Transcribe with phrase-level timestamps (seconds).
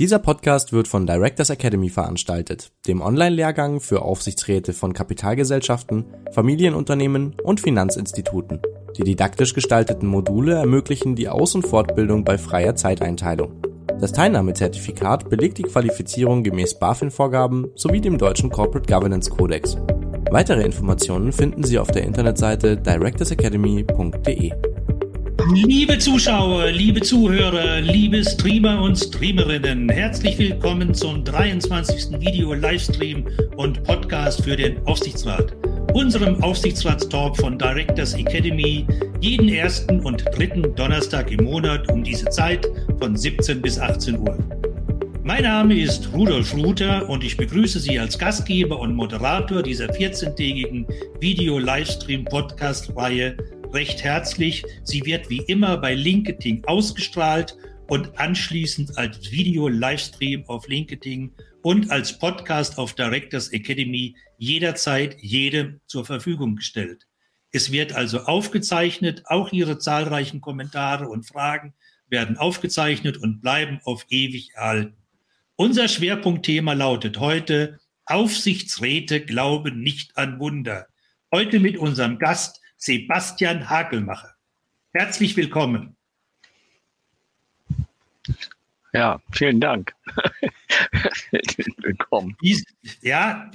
[0.00, 7.60] Dieser Podcast wird von Directors Academy veranstaltet, dem Online-Lehrgang für Aufsichtsräte von Kapitalgesellschaften, Familienunternehmen und
[7.60, 8.62] Finanzinstituten.
[8.96, 13.52] Die didaktisch gestalteten Module ermöglichen die Aus- und Fortbildung bei freier Zeiteinteilung.
[14.00, 19.76] Das Teilnahmezertifikat belegt die Qualifizierung gemäß BaFin-Vorgaben sowie dem deutschen Corporate Governance Codex.
[20.30, 24.52] Weitere Informationen finden Sie auf der Internetseite directorsacademy.de.
[25.52, 32.20] Liebe Zuschauer, liebe Zuhörer, liebe Streamer und Streamerinnen, herzlich willkommen zum 23.
[32.20, 35.56] Video-Livestream und Podcast für den Aufsichtsrat,
[35.92, 38.86] unserem Aufsichtsratstalk von Directors Academy,
[39.20, 42.68] jeden ersten und dritten Donnerstag im Monat um diese Zeit
[43.00, 44.38] von 17 bis 18 Uhr.
[45.24, 50.86] Mein Name ist Rudolf Ruther und ich begrüße Sie als Gastgeber und Moderator dieser 14-tägigen
[51.20, 53.36] Video-Livestream-Podcast-Reihe
[53.72, 54.64] recht herzlich.
[54.82, 57.56] Sie wird wie immer bei LinkedIn ausgestrahlt
[57.88, 66.04] und anschließend als Video-Livestream auf LinkedIn und als Podcast auf Directors Academy jederzeit jedem zur
[66.04, 67.06] Verfügung gestellt.
[67.52, 71.74] Es wird also aufgezeichnet, auch Ihre zahlreichen Kommentare und Fragen
[72.08, 74.96] werden aufgezeichnet und bleiben auf ewig erhalten.
[75.56, 80.86] Unser Schwerpunktthema lautet heute Aufsichtsräte glauben nicht an Wunder.
[81.32, 84.34] Heute mit unserem Gast Sebastian Hagelmacher.
[84.92, 85.96] Herzlich willkommen.
[88.94, 89.94] Ja, vielen Dank.
[91.76, 92.36] willkommen.
[93.02, 93.50] Ja,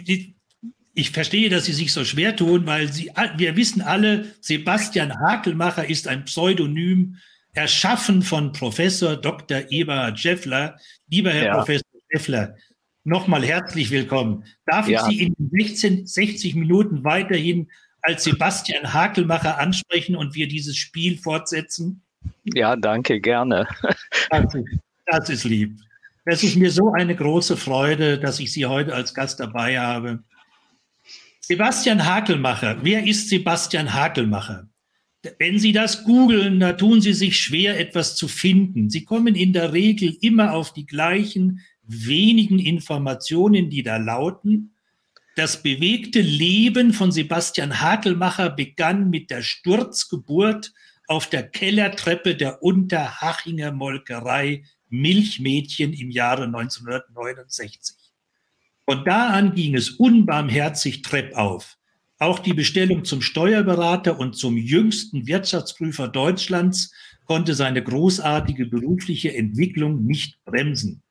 [0.94, 5.90] ich verstehe, dass Sie sich so schwer tun, weil Sie, wir wissen alle, Sebastian Hakelmacher
[5.90, 7.18] ist ein Pseudonym,
[7.54, 9.72] erschaffen von Professor Dr.
[9.72, 10.78] Eberhard Scheffler.
[11.10, 11.56] Lieber Herr ja.
[11.56, 12.56] Professor Scheffler,
[13.04, 14.46] nochmal herzlich willkommen.
[14.68, 15.08] Darf ja.
[15.10, 17.72] ich Sie in 16, 60 Minuten weiterhin
[18.06, 22.04] als Sebastian Hakelmacher ansprechen und wir dieses Spiel fortsetzen?
[22.44, 23.68] Ja, danke, gerne.
[24.30, 25.78] Das ist, das ist lieb.
[26.26, 30.24] Es ist mir so eine große Freude, dass ich Sie heute als Gast dabei habe.
[31.40, 32.78] Sebastian Hakelmacher.
[32.82, 34.68] Wer ist Sebastian Hakelmacher?
[35.38, 38.90] Wenn Sie das googeln, da tun Sie sich schwer, etwas zu finden.
[38.90, 44.75] Sie kommen in der Regel immer auf die gleichen wenigen Informationen, die da lauten.
[45.36, 50.72] Das bewegte Leben von Sebastian Hakelmacher begann mit der Sturzgeburt
[51.08, 57.98] auf der Kellertreppe der Unterhachinger Molkerei Milchmädchen im Jahre 1969.
[58.86, 61.78] Von da an ging es unbarmherzig treppauf.
[62.18, 66.94] Auch die Bestellung zum Steuerberater und zum jüngsten Wirtschaftsprüfer Deutschlands
[67.26, 71.04] konnte seine großartige berufliche Entwicklung nicht bremsen.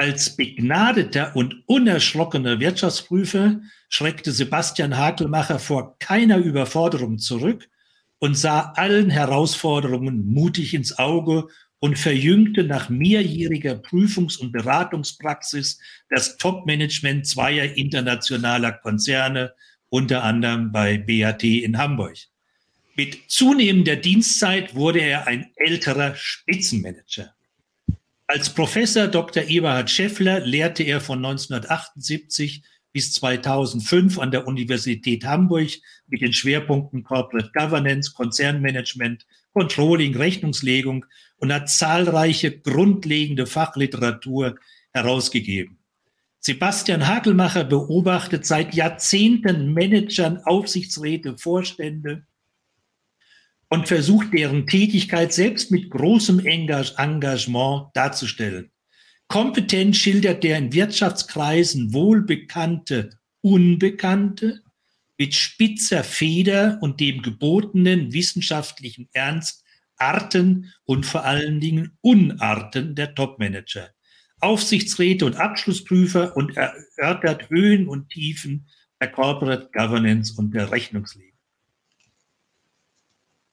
[0.00, 7.68] Als begnadeter und unerschrockener Wirtschaftsprüfer schreckte Sebastian Hakelmacher vor keiner Überforderung zurück
[8.20, 11.48] und sah allen Herausforderungen mutig ins Auge
[11.80, 19.52] und verjüngte nach mehrjähriger Prüfungs- und Beratungspraxis das Top-Management zweier internationaler Konzerne,
[19.88, 22.18] unter anderem bei BAT in Hamburg.
[22.94, 27.34] Mit zunehmender Dienstzeit wurde er ein älterer Spitzenmanager.
[28.30, 29.44] Als Professor Dr.
[29.44, 32.62] Eberhard Scheffler lehrte er von 1978
[32.92, 35.70] bis 2005 an der Universität Hamburg
[36.08, 41.06] mit den Schwerpunkten Corporate Governance, Konzernmanagement, Controlling, Rechnungslegung
[41.38, 44.56] und hat zahlreiche grundlegende Fachliteratur
[44.92, 45.78] herausgegeben.
[46.40, 52.26] Sebastian Hagelmacher beobachtet seit Jahrzehnten Managern, Aufsichtsräte, Vorstände
[53.68, 58.70] und versucht deren Tätigkeit selbst mit großem Engagement darzustellen.
[59.28, 64.62] Kompetent schildert der in Wirtschaftskreisen wohlbekannte Unbekannte
[65.18, 69.64] mit spitzer Feder und dem gebotenen wissenschaftlichen Ernst
[69.98, 73.90] Arten und vor allen Dingen Unarten der Topmanager,
[74.40, 78.68] Aufsichtsräte und Abschlussprüfer und erörtert Höhen und Tiefen
[79.00, 81.27] der Corporate Governance und der Rechnungslegung.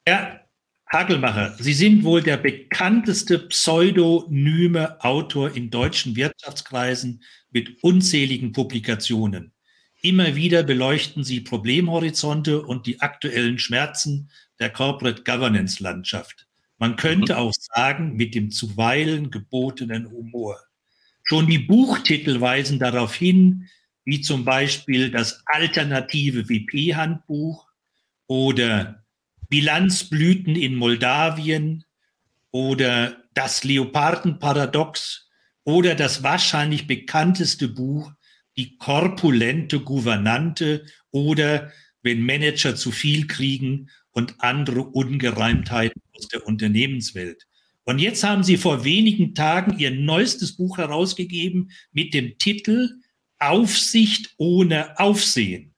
[0.08, 0.48] Herr
[0.92, 9.52] Hagelmacher, Sie sind wohl der bekannteste pseudonyme Autor in deutschen Wirtschaftskreisen mit unzähligen Publikationen.
[10.04, 14.30] Immer wieder beleuchten Sie Problemhorizonte und die aktuellen Schmerzen
[14.60, 16.46] der Corporate Governance Landschaft.
[16.78, 17.40] Man könnte mhm.
[17.40, 20.60] auch sagen, mit dem zuweilen gebotenen Humor.
[21.24, 23.70] Schon die Buchtitel weisen darauf hin,
[24.04, 27.68] wie zum Beispiel das alternative WP-Handbuch
[28.28, 29.05] oder
[29.56, 31.86] Bilanzblüten in Moldawien
[32.52, 35.30] oder das Leopardenparadox
[35.64, 38.12] oder das wahrscheinlich bekannteste Buch,
[38.58, 41.72] die korpulente Gouvernante oder
[42.02, 47.48] wenn Manager zu viel kriegen und andere Ungereimtheiten aus der Unternehmenswelt.
[47.86, 52.90] Und jetzt haben Sie vor wenigen Tagen Ihr neuestes Buch herausgegeben mit dem Titel
[53.40, 55.74] Aufsicht ohne Aufsehen.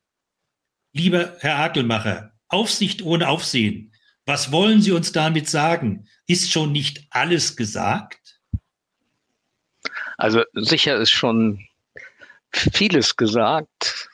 [0.93, 3.93] Lieber Herr Hakelmacher, Aufsicht ohne Aufsehen.
[4.25, 6.07] Was wollen Sie uns damit sagen?
[6.27, 8.39] Ist schon nicht alles gesagt?
[10.17, 11.67] Also sicher ist schon
[12.51, 14.09] vieles gesagt,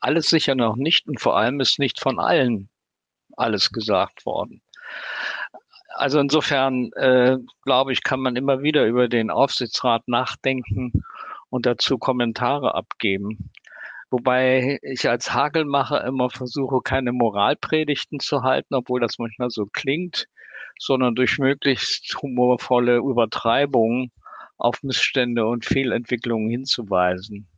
[0.00, 2.68] alles sicher noch nicht und vor allem ist nicht von allen
[3.36, 4.62] alles gesagt worden.
[5.94, 10.92] Also insofern äh, glaube ich, kann man immer wieder über den Aufsichtsrat nachdenken
[11.50, 13.50] und dazu Kommentare abgeben.
[14.10, 20.26] Wobei ich als Hagelmacher immer versuche, keine Moralpredigten zu halten, obwohl das manchmal so klingt,
[20.78, 24.10] sondern durch möglichst humorvolle Übertreibungen
[24.56, 27.48] auf Missstände und Fehlentwicklungen hinzuweisen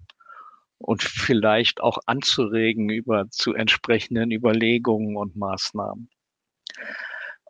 [0.79, 6.11] und vielleicht auch anzuregen über zu entsprechenden Überlegungen und Maßnahmen.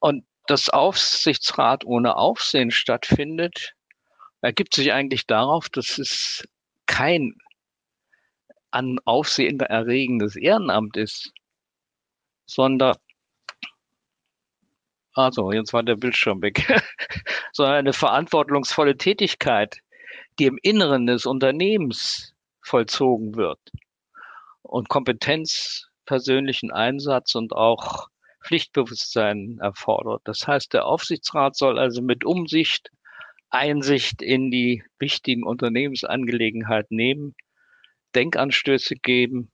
[0.01, 3.75] Und dass Aufsichtsrat ohne Aufsehen stattfindet,
[4.41, 6.49] ergibt sich eigentlich darauf, dass es
[6.87, 7.35] kein
[8.71, 11.33] an Aufsehen erregendes Ehrenamt ist,
[12.47, 12.97] sondern
[15.15, 16.67] also jetzt war der Bildschirm weg,
[17.53, 19.81] sondern eine verantwortungsvolle Tätigkeit,
[20.39, 23.59] die im Inneren des Unternehmens vollzogen wird
[24.63, 28.09] und Kompetenz, persönlichen Einsatz und auch
[28.45, 30.23] Pflichtbewusstsein erfordert.
[30.25, 32.91] Das heißt, der Aufsichtsrat soll also mit Umsicht
[33.51, 37.35] Einsicht in die wichtigen Unternehmensangelegenheiten nehmen,
[38.15, 39.51] Denkanstöße geben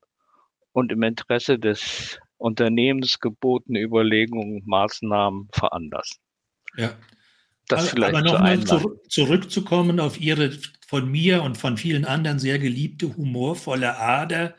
[0.72, 6.18] und im Interesse des Unternehmens gebotene Überlegungen, Maßnahmen veranlassen.
[6.76, 6.96] Ja.
[7.68, 10.52] Das vielleicht Aber nochmal zu, zurückzukommen auf Ihre
[10.86, 14.54] von mir und von vielen anderen sehr geliebte humorvolle Ader.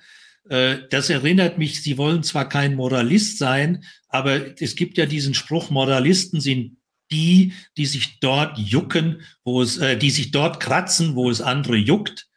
[0.50, 5.34] Äh, das erinnert mich, Sie wollen zwar kein Moralist sein, aber es gibt ja diesen
[5.34, 6.78] Spruch, Moralisten sind
[7.12, 11.78] die, die sich dort jucken, wo es, äh, die sich dort kratzen, wo es andere
[11.78, 12.28] juckt.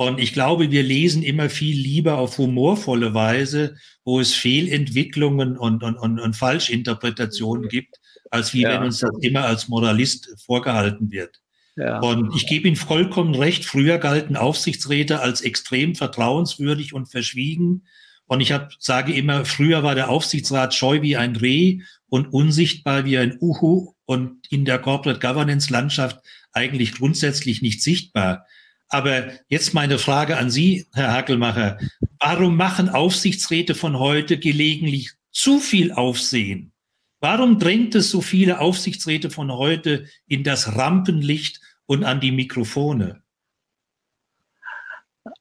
[0.00, 3.74] Und ich glaube, wir lesen immer viel lieber auf humorvolle Weise,
[4.04, 7.96] wo es Fehlentwicklungen und, und, und, und Falschinterpretationen gibt,
[8.30, 8.70] als wie ja.
[8.70, 11.40] wenn uns das immer als Moralist vorgehalten wird.
[11.74, 11.98] Ja.
[11.98, 17.88] Und ich gebe Ihnen vollkommen recht, früher galten Aufsichtsräte als extrem vertrauenswürdig und verschwiegen.
[18.26, 23.04] Und ich hab, sage immer, früher war der Aufsichtsrat scheu wie ein Reh und unsichtbar
[23.04, 26.20] wie ein Uhu und in der Corporate Governance Landschaft
[26.52, 28.46] eigentlich grundsätzlich nicht sichtbar.
[28.88, 31.78] Aber jetzt meine Frage an Sie, Herr Hackelmacher.
[32.18, 36.72] Warum machen Aufsichtsräte von heute gelegentlich zu viel Aufsehen?
[37.20, 43.22] Warum drängt es so viele Aufsichtsräte von heute in das Rampenlicht und an die Mikrofone?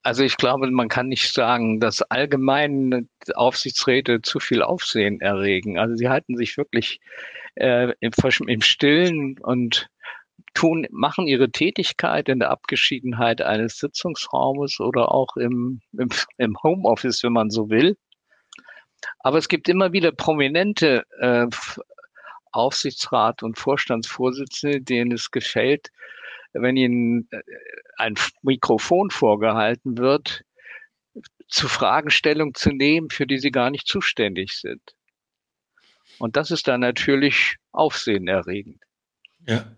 [0.03, 5.77] Also ich glaube, man kann nicht sagen, dass allgemein Aufsichtsräte zu viel Aufsehen erregen.
[5.77, 6.99] Also sie halten sich wirklich
[7.55, 8.11] äh, im,
[8.47, 9.89] im Stillen und
[10.57, 17.21] tun, machen ihre Tätigkeit in der Abgeschiedenheit eines Sitzungsraumes oder auch im, im, im Homeoffice,
[17.21, 17.95] wenn man so will.
[19.19, 21.45] Aber es gibt immer wieder prominente äh,
[22.51, 25.89] Aufsichtsrat und Vorstandsvorsitzende, denen es gefällt,
[26.53, 27.41] wenn ihnen äh,
[27.97, 30.43] ein Mikrofon vorgehalten wird,
[31.47, 34.81] zu Fragestellung zu nehmen, für die sie gar nicht zuständig sind.
[36.17, 38.81] Und das ist dann natürlich aufsehenerregend.
[39.45, 39.71] Ja.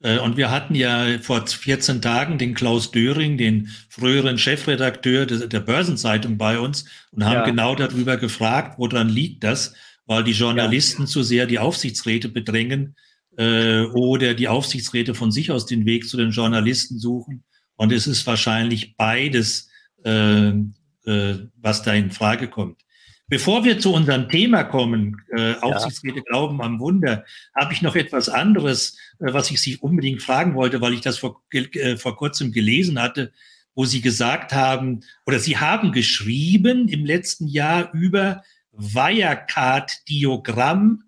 [0.00, 5.60] Äh, und wir hatten ja vor 14 Tagen den Klaus Döring, den früheren Chefredakteur der
[5.60, 7.44] Börsenzeitung bei uns und haben ja.
[7.44, 9.74] genau darüber gefragt, woran liegt das,
[10.06, 11.08] weil die Journalisten ja.
[11.08, 12.96] zu sehr die Aufsichtsräte bedrängen
[13.36, 17.44] äh, oder die Aufsichtsräte von sich aus den Weg zu den Journalisten suchen.
[17.76, 19.68] Und es ist wahrscheinlich beides,
[20.04, 22.82] äh, äh, was da in Frage kommt.
[23.28, 26.24] Bevor wir zu unserem Thema kommen, äh, Aufsichtsräte ja.
[26.24, 30.80] glauben am Wunder, habe ich noch etwas anderes, äh, was ich Sie unbedingt fragen wollte,
[30.80, 33.32] weil ich das vor, äh, vor kurzem gelesen hatte,
[33.74, 38.42] wo Sie gesagt haben, oder Sie haben geschrieben im letzten Jahr über
[38.72, 41.04] Wirecard-Diagramm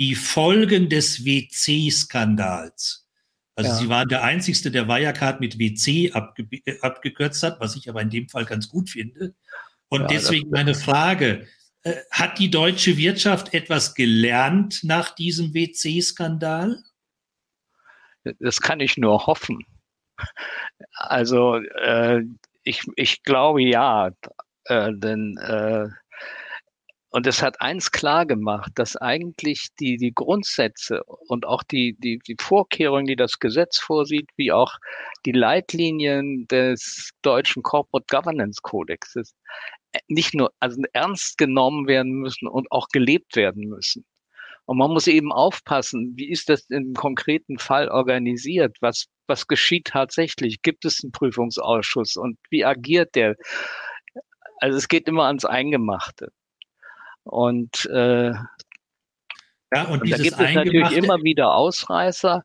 [0.00, 3.06] die Folgen des WC-Skandals.
[3.54, 3.76] Also ja.
[3.76, 8.00] sie waren der Einzige, der Wirecard mit WC abge äh, abgekürzt hat, was ich aber
[8.00, 9.34] in dem Fall ganz gut finde.
[9.88, 11.46] Und ja, deswegen meine Frage,
[11.82, 16.82] äh, hat die deutsche Wirtschaft etwas gelernt nach diesem WC-Skandal?
[18.38, 19.64] Das kann ich nur hoffen.
[20.92, 22.22] Also äh,
[22.64, 24.10] ich, ich glaube ja,
[24.64, 25.88] äh, denn äh,
[27.12, 32.20] und es hat eins klar gemacht, dass eigentlich die, die Grundsätze und auch die, die,
[32.20, 34.76] die Vorkehrungen, die das Gesetz vorsieht, wie auch
[35.26, 42.46] die Leitlinien des deutschen Corporate Governance Codexes äh, nicht nur also ernst genommen werden müssen
[42.48, 44.04] und auch gelebt werden müssen.
[44.66, 48.76] Und man muss eben aufpassen, wie ist das im konkreten Fall organisiert?
[48.80, 50.62] Was, was geschieht tatsächlich?
[50.62, 53.34] Gibt es einen Prüfungsausschuss und wie agiert der?
[54.58, 56.30] Also es geht immer ans Eingemachte.
[57.24, 58.30] Und, äh,
[59.72, 62.44] ja, und, und da gibt es natürlich immer wieder Ausreißer.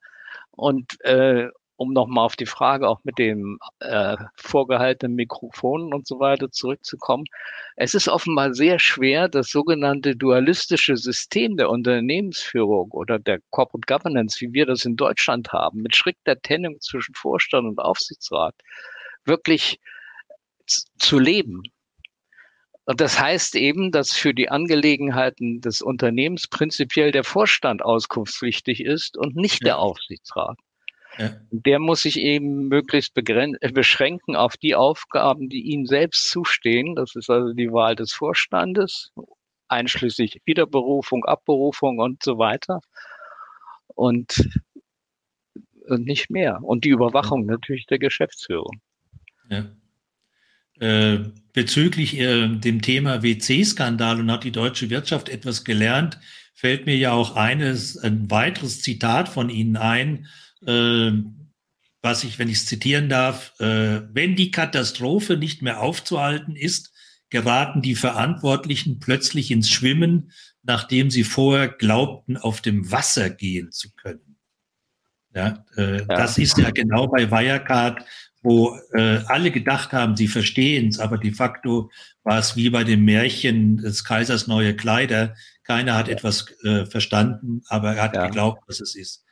[0.51, 6.19] Und, äh, um nochmal auf die Frage auch mit dem äh, vorgehaltenen Mikrofonen und so
[6.19, 7.25] weiter zurückzukommen.
[7.75, 14.39] Es ist offenbar sehr schwer, das sogenannte dualistische System der Unternehmensführung oder der Corporate Governance,
[14.41, 18.55] wie wir das in Deutschland haben, mit strikter Trennung zwischen Vorstand und Aufsichtsrat,
[19.25, 19.79] wirklich
[20.65, 21.63] zu leben.
[22.85, 29.17] Und das heißt eben, dass für die Angelegenheiten des Unternehmens prinzipiell der Vorstand auskunftspflichtig ist
[29.17, 29.65] und nicht ja.
[29.65, 30.57] der Aufsichtsrat.
[31.17, 31.31] Ja.
[31.51, 36.95] Der muss sich eben möglichst äh, beschränken auf die Aufgaben, die ihm selbst zustehen.
[36.95, 39.11] Das ist also die Wahl des Vorstandes,
[39.67, 42.81] einschließlich Wiederberufung, Abberufung und so weiter.
[43.87, 44.49] Und,
[45.87, 46.59] und nicht mehr.
[46.61, 48.81] Und die Überwachung natürlich der Geschäftsführung.
[49.49, 49.65] Ja.
[50.79, 51.19] Äh,
[51.53, 56.19] bezüglich äh, dem Thema WC-Skandal und hat die deutsche Wirtschaft etwas gelernt,
[56.53, 60.27] fällt mir ja auch eines, ein weiteres Zitat von Ihnen ein,
[60.65, 61.11] äh,
[62.01, 66.93] was ich, wenn ich es zitieren darf, äh, wenn die Katastrophe nicht mehr aufzuhalten ist,
[67.29, 70.31] geraten die Verantwortlichen plötzlich ins Schwimmen,
[70.61, 74.37] nachdem sie vorher glaubten, auf dem Wasser gehen zu können.
[75.33, 76.05] Ja, äh, ja.
[76.05, 78.05] Das ist ja genau bei Wirecard,
[78.41, 81.89] wo äh, alle gedacht haben, sie verstehen es, aber de facto
[82.23, 85.35] war es wie bei dem Märchen des Kaisers neue Kleider.
[85.63, 89.24] Keiner hat etwas äh, verstanden, aber er hat geglaubt, was es ist.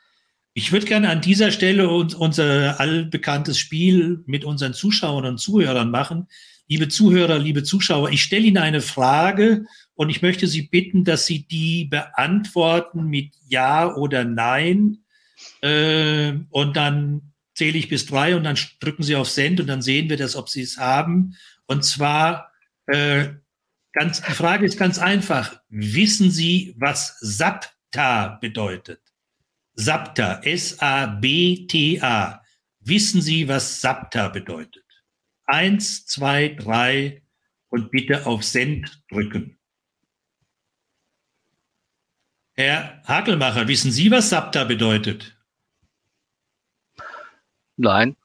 [0.56, 5.90] Ich würde gerne an dieser Stelle uns, unser allbekanntes Spiel mit unseren Zuschauern und Zuhörern
[5.90, 6.28] machen.
[6.68, 11.26] Liebe Zuhörer, liebe Zuschauer, ich stelle Ihnen eine Frage und ich möchte Sie bitten, dass
[11.26, 14.98] Sie die beantworten mit Ja oder Nein.
[15.60, 19.82] Äh, und dann zähle ich bis drei und dann drücken Sie auf Send und dann
[19.82, 21.34] sehen wir das, ob Sie es haben.
[21.66, 22.52] Und zwar,
[22.86, 23.30] äh,
[23.92, 25.60] ganz, die Frage ist ganz einfach.
[25.68, 29.03] Wissen Sie, was SAPTA bedeutet?
[29.76, 32.42] SAPTA, S-A-B-T-A.
[32.80, 34.84] Wissen Sie, was SAPTA bedeutet?
[35.46, 37.22] Eins, zwei, drei
[37.68, 39.58] und bitte auf Send drücken.
[42.52, 45.36] Herr Hakelmacher, wissen Sie, was SAPTA bedeutet?
[47.76, 48.16] Nein.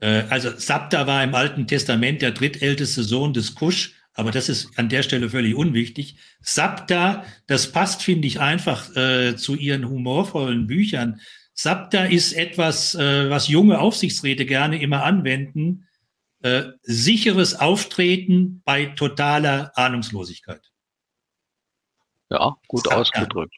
[0.00, 4.78] Äh, also Sabta war im Alten Testament der drittälteste Sohn des Kusch, aber das ist
[4.78, 6.16] an der Stelle völlig unwichtig.
[6.40, 11.20] Sabta, das passt, finde ich, einfach äh, zu ihren humorvollen Büchern.
[11.52, 15.88] Sabta ist etwas, äh, was junge Aufsichtsräte gerne immer anwenden.
[16.42, 20.70] Äh, sicheres Auftreten bei totaler Ahnungslosigkeit.
[22.30, 23.00] Ja, gut Sabta.
[23.00, 23.56] ausgedrückt.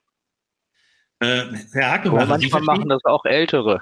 [1.18, 3.80] Äh, Herr Hackemann, Aber manchmal machen das auch Ältere.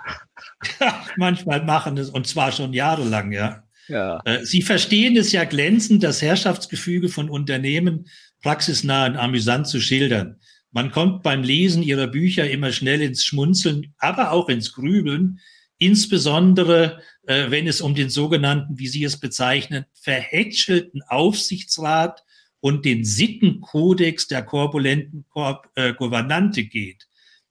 [1.16, 3.63] manchmal machen es, und zwar schon jahrelang, ja.
[3.88, 4.20] Ja.
[4.24, 8.06] Äh, Sie verstehen es ja glänzend, das Herrschaftsgefüge von Unternehmen
[8.42, 10.40] praxisnah und amüsant zu schildern.
[10.70, 15.38] Man kommt beim Lesen Ihrer Bücher immer schnell ins Schmunzeln, aber auch ins Grübeln,
[15.78, 22.22] insbesondere äh, wenn es um den sogenannten, wie Sie es bezeichnen, verhätschelten Aufsichtsrat
[22.60, 27.06] und den Sittenkodex der korpulenten Korp äh, Gouvernante geht.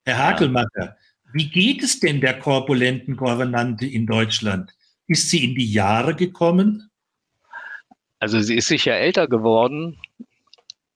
[0.06, 0.96] Herr Hakelmacher, ja.
[1.34, 4.74] wie geht es denn der korpulenten Gouvernante in Deutschland?
[5.08, 6.90] Ist sie in die Jahre gekommen?
[8.20, 10.00] Also sie ist sicher älter geworden,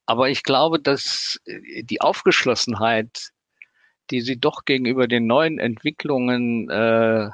[0.05, 3.31] aber ich glaube, dass die Aufgeschlossenheit,
[4.09, 7.29] die sie doch gegenüber den neuen Entwicklungen äh,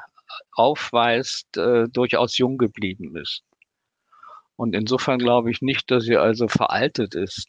[0.53, 3.43] aufweist, äh, durchaus jung geblieben ist.
[4.55, 7.47] Und insofern glaube ich nicht, dass sie also veraltet ist.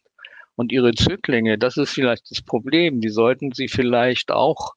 [0.57, 4.75] Und ihre Zöglinge, das ist vielleicht das Problem, die sollten sie vielleicht auch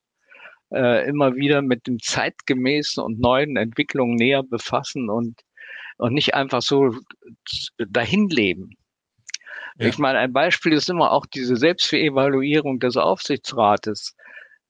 [0.71, 5.41] äh, immer wieder mit dem zeitgemäßen und neuen Entwicklungen näher befassen und,
[5.97, 6.95] und nicht einfach so
[7.77, 8.71] dahin leben.
[9.79, 9.87] Ja.
[9.87, 14.15] Ich meine, ein Beispiel ist immer auch diese Selbstverevaluierung des Aufsichtsrates,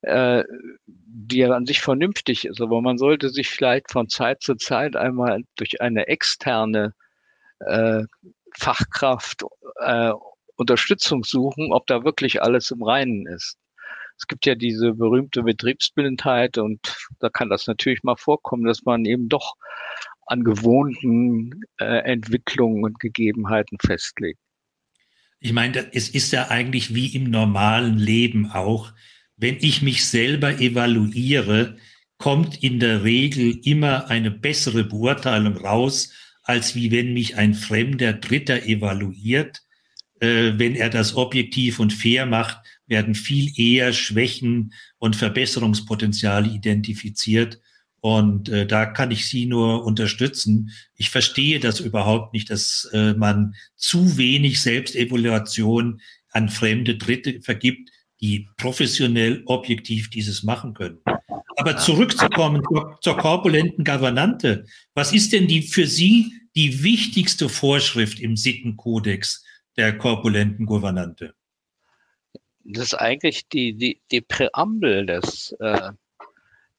[0.02, 0.44] äh,
[0.86, 4.96] die ja an sich vernünftig ist, aber man sollte sich vielleicht von Zeit zu Zeit
[4.96, 6.94] einmal durch eine externe
[7.60, 8.04] äh,
[8.56, 9.44] Fachkraft
[9.80, 10.12] äh,
[10.56, 13.56] Unterstützung suchen, ob da wirklich alles im Reinen ist.
[14.18, 19.04] Es gibt ja diese berühmte Betriebsblindheit und da kann das natürlich mal vorkommen, dass man
[19.04, 19.54] eben doch
[20.26, 24.40] an gewohnten äh, Entwicklungen und Gegebenheiten festlegt.
[25.40, 28.92] Ich meine, es ist ja eigentlich wie im normalen Leben auch,
[29.36, 31.76] wenn ich mich selber evaluiere,
[32.18, 38.14] kommt in der Regel immer eine bessere Beurteilung raus, als wie wenn mich ein fremder
[38.14, 39.62] Dritter evaluiert,
[40.20, 42.58] äh, wenn er das objektiv und fair macht,
[42.88, 47.60] werden viel eher Schwächen und Verbesserungspotenziale identifiziert.
[48.00, 50.70] Und äh, da kann ich Sie nur unterstützen.
[50.94, 57.90] Ich verstehe das überhaupt nicht, dass äh, man zu wenig Selbstevaluation an fremde Dritte vergibt,
[58.20, 60.98] die professionell, objektiv dieses machen können.
[61.56, 64.64] Aber zurückzukommen zur, zur korpulenten Gouvernante.
[64.94, 69.44] Was ist denn die für Sie die wichtigste Vorschrift im Sittenkodex
[69.76, 71.34] der korpulenten Gouvernante?
[72.70, 75.90] Das ist eigentlich die, die, die Präambel des, äh,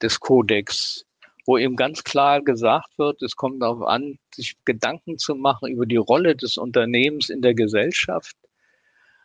[0.00, 1.04] des Kodex,
[1.46, 5.86] wo eben ganz klar gesagt wird, es kommt darauf an, sich Gedanken zu machen über
[5.86, 8.36] die Rolle des Unternehmens in der Gesellschaft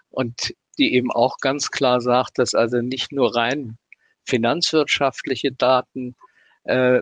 [0.10, 3.77] und die eben auch ganz klar sagt, dass also nicht nur rein
[4.24, 6.15] finanzwirtschaftliche Daten
[6.63, 7.01] äh,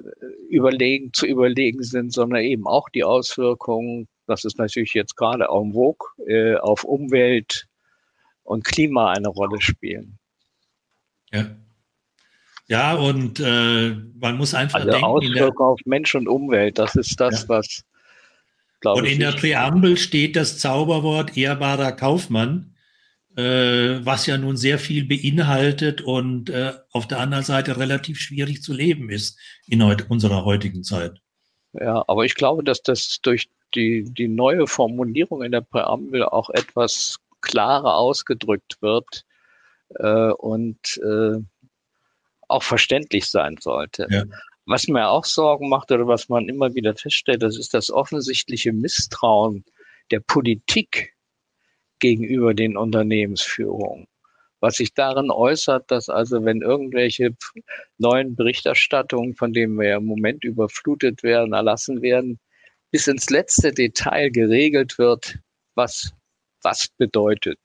[0.49, 5.71] überlegen, zu überlegen sind, sondern eben auch die Auswirkungen, das ist natürlich jetzt gerade en
[5.71, 7.65] vogue, äh, auf Umwelt
[8.43, 10.17] und Klima eine Rolle spielen.
[11.31, 11.55] Ja.
[12.67, 15.05] Ja, und äh, man muss einfach also denken.
[15.05, 17.49] Auswirkungen auf Mensch und Umwelt, das ist das, ja.
[17.49, 17.83] was.
[18.85, 22.73] Und in der Präambel steht das Zauberwort ehrbarer Kaufmann
[23.35, 28.61] äh, was ja nun sehr viel beinhaltet und äh, auf der anderen Seite relativ schwierig
[28.61, 31.19] zu leben ist in heut, unserer heutigen Zeit.
[31.73, 36.51] Ja, aber ich glaube, dass das durch die, die neue Formulierung in der Präambel auch
[36.51, 39.25] etwas klarer ausgedrückt wird
[39.95, 41.37] äh, und äh,
[42.47, 44.07] auch verständlich sein sollte.
[44.09, 44.23] Ja.
[44.65, 48.71] Was mir auch Sorgen macht oder was man immer wieder feststellt, das ist das offensichtliche
[48.71, 49.65] Misstrauen
[50.09, 51.13] der Politik
[51.99, 54.07] gegenüber den Unternehmensführungen.
[54.61, 57.35] Was sich darin äußert, dass also wenn irgendwelche
[57.97, 62.39] neuen Berichterstattungen, von denen wir ja im Moment überflutet werden, erlassen werden,
[62.89, 65.39] bis ins letzte Detail geregelt wird,
[65.75, 66.13] was
[66.63, 67.59] was bedeutet.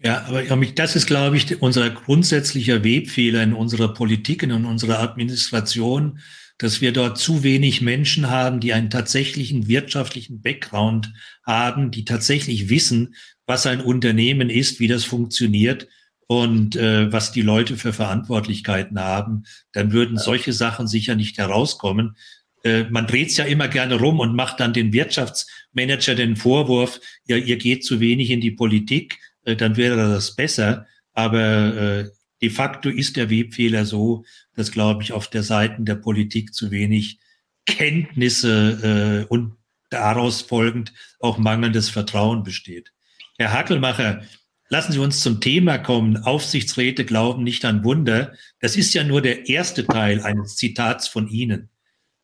[0.00, 5.00] Ja, aber das ist, glaube ich, unser grundsätzlicher Webfehler in unserer Politik und in unserer
[5.00, 6.20] Administration,
[6.58, 11.12] dass wir dort zu wenig Menschen haben, die einen tatsächlichen wirtschaftlichen Background
[11.44, 13.14] haben, die tatsächlich wissen,
[13.46, 15.88] was ein Unternehmen ist, wie das funktioniert
[16.28, 22.16] und äh, was die Leute für Verantwortlichkeiten haben, dann würden solche Sachen sicher nicht herauskommen.
[22.64, 27.00] Äh, man dreht es ja immer gerne rum und macht dann den Wirtschaftsmanager den Vorwurf,
[27.26, 30.86] ja, ihr geht zu wenig in die Politik, äh, dann wäre das besser.
[31.12, 35.96] Aber äh, de facto ist der Webfehler so, dass, glaube ich, auf der Seite der
[35.96, 37.18] Politik zu wenig
[37.66, 39.56] Kenntnisse äh, und
[39.90, 42.92] daraus folgend auch mangelndes Vertrauen besteht.
[43.38, 44.22] Herr Hackelmacher,
[44.68, 46.16] lassen Sie uns zum Thema kommen.
[46.16, 48.32] Aufsichtsräte glauben nicht an Wunder.
[48.60, 51.70] Das ist ja nur der erste Teil eines Zitats von Ihnen.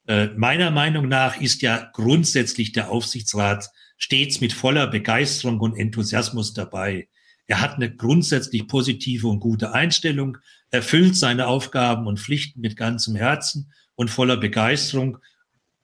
[0.07, 6.53] Äh, meiner Meinung nach ist ja grundsätzlich der Aufsichtsrat stets mit voller Begeisterung und Enthusiasmus
[6.53, 7.09] dabei.
[7.47, 10.39] Er hat eine grundsätzlich positive und gute Einstellung,
[10.71, 15.19] erfüllt seine Aufgaben und Pflichten mit ganzem Herzen und voller Begeisterung.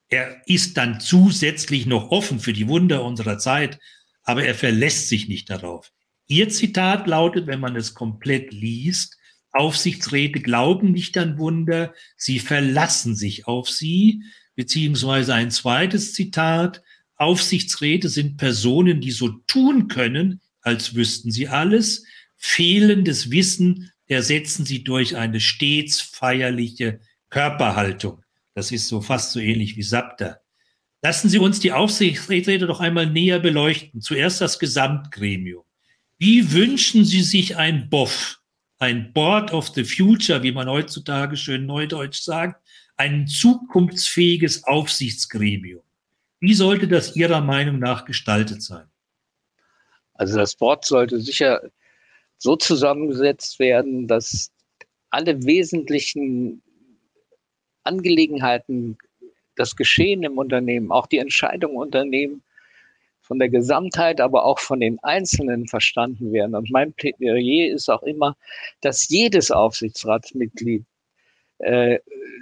[0.09, 3.78] Er ist dann zusätzlich noch offen für die Wunder unserer Zeit,
[4.22, 5.92] aber er verlässt sich nicht darauf.
[6.26, 9.16] Ihr Zitat lautet, wenn man es komplett liest,
[9.53, 14.23] Aufsichtsräte glauben nicht an Wunder, sie verlassen sich auf sie,
[14.55, 16.83] beziehungsweise ein zweites Zitat,
[17.17, 22.05] Aufsichtsräte sind Personen, die so tun können, als wüssten sie alles.
[22.37, 28.23] Fehlendes Wissen ersetzen sie durch eine stets feierliche Körperhaltung.
[28.55, 30.41] Das ist so fast so ähnlich wie Sapter.
[31.03, 34.01] Lassen Sie uns die Aufsichtsräte doch einmal näher beleuchten.
[34.01, 35.65] Zuerst das Gesamtgremium.
[36.19, 38.39] Wie wünschen Sie sich ein BOF,
[38.81, 42.66] ein Board of the Future, wie man heutzutage schön neudeutsch sagt,
[42.97, 45.83] ein zukunftsfähiges Aufsichtsgremium?
[46.40, 48.87] Wie sollte das Ihrer Meinung nach gestaltet sein?
[50.14, 51.61] Also das Board sollte sicher
[52.38, 54.51] so zusammengesetzt werden, dass
[55.11, 56.62] alle wesentlichen
[57.85, 58.97] Angelegenheiten,
[59.57, 62.43] das Geschehen im Unternehmen, auch die Entscheidungen im Unternehmen
[63.31, 66.57] von der Gesamtheit, aber auch von den Einzelnen verstanden werden.
[66.57, 68.37] Und mein Plädoyer ist auch immer,
[68.81, 70.85] dass jedes Aufsichtsratsmitglied
[71.59, 72.01] äh,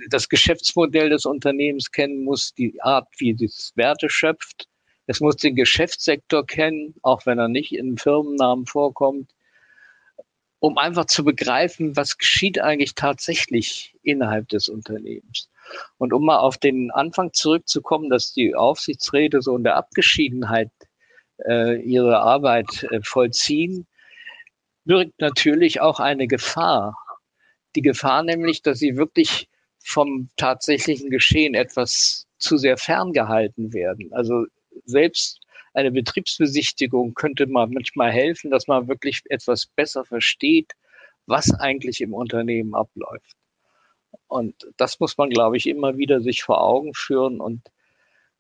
[0.09, 4.66] das Geschäftsmodell des Unternehmens kennen muss, die Art, wie es Werte schöpft,
[5.07, 9.35] es muss den Geschäftssektor kennen, auch wenn er nicht in Firmennamen vorkommt,
[10.59, 15.51] um einfach zu begreifen, was geschieht eigentlich tatsächlich innerhalb des Unternehmens.
[15.98, 20.70] Und um mal auf den Anfang zurückzukommen, dass die Aufsichtsräte so in der Abgeschiedenheit
[21.46, 23.87] äh, ihre Arbeit äh, vollziehen,
[24.85, 26.96] birgt natürlich auch eine Gefahr.
[27.76, 34.12] Die Gefahr nämlich, dass sie wirklich vom tatsächlichen Geschehen etwas zu sehr ferngehalten werden.
[34.12, 34.46] Also
[34.85, 35.40] selbst
[35.74, 40.72] eine Betriebsbesichtigung könnte man manchmal helfen, dass man wirklich etwas besser versteht,
[41.26, 43.38] was eigentlich im Unternehmen abläuft.
[44.28, 47.62] Und das muss man, glaube ich, immer wieder sich vor Augen führen und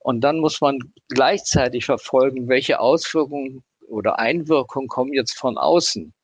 [0.00, 6.14] und dann muss man gleichzeitig verfolgen, welche Auswirkungen oder Einwirkungen kommen jetzt von außen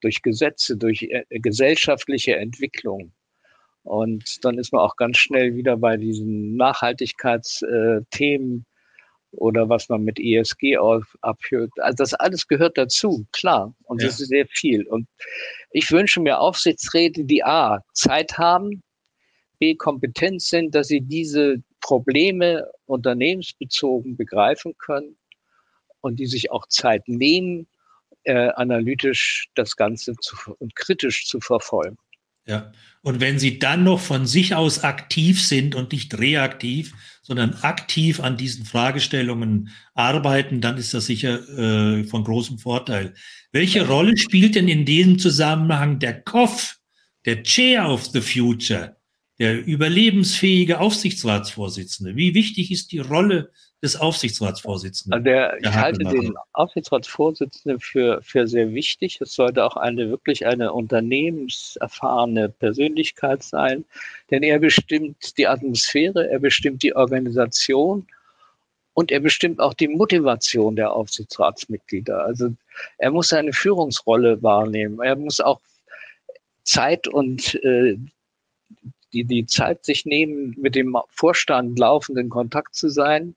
[0.00, 3.12] durch Gesetze, durch äh, gesellschaftliche Entwicklung.
[3.84, 8.66] Und dann ist man auch ganz schnell wieder bei diesen Nachhaltigkeitsthemen
[9.32, 10.76] oder was man mit ESG
[11.20, 11.72] abhört.
[11.78, 13.74] Also das alles gehört dazu, klar.
[13.84, 14.08] Und ja.
[14.08, 14.86] das ist sehr viel.
[14.86, 15.08] Und
[15.70, 18.82] ich wünsche mir Aufsichtsräte, die A, Zeit haben,
[19.76, 25.16] Kompetent sind, dass sie diese Probleme unternehmensbezogen begreifen können
[26.00, 27.66] und die sich auch Zeit nehmen,
[28.24, 31.96] äh, analytisch das Ganze zu, und kritisch zu verfolgen.
[32.44, 32.72] Ja,
[33.02, 38.18] und wenn Sie dann noch von sich aus aktiv sind und nicht reaktiv, sondern aktiv
[38.18, 43.14] an diesen Fragestellungen arbeiten, dann ist das sicher äh, von großem Vorteil.
[43.52, 46.78] Welche Rolle spielt denn in diesem Zusammenhang der KOF,
[47.26, 48.96] der Chair of the Future?
[49.42, 52.14] Der überlebensfähige Aufsichtsratsvorsitzende.
[52.14, 53.50] Wie wichtig ist die Rolle
[53.82, 55.14] des Aufsichtsratsvorsitzenden?
[55.14, 59.20] Also der, ich halte den Aufsichtsratsvorsitzenden für, für sehr wichtig.
[59.20, 63.84] Es sollte auch eine wirklich eine unternehmenserfahrene Persönlichkeit sein,
[64.30, 68.06] denn er bestimmt die Atmosphäre, er bestimmt die Organisation
[68.94, 72.24] und er bestimmt auch die Motivation der Aufsichtsratsmitglieder.
[72.24, 72.54] Also
[72.96, 75.00] er muss eine Führungsrolle wahrnehmen.
[75.00, 75.60] Er muss auch
[76.62, 77.96] Zeit und äh,
[79.12, 83.34] die die Zeit sich nehmen, mit dem Vorstand laufend in Kontakt zu sein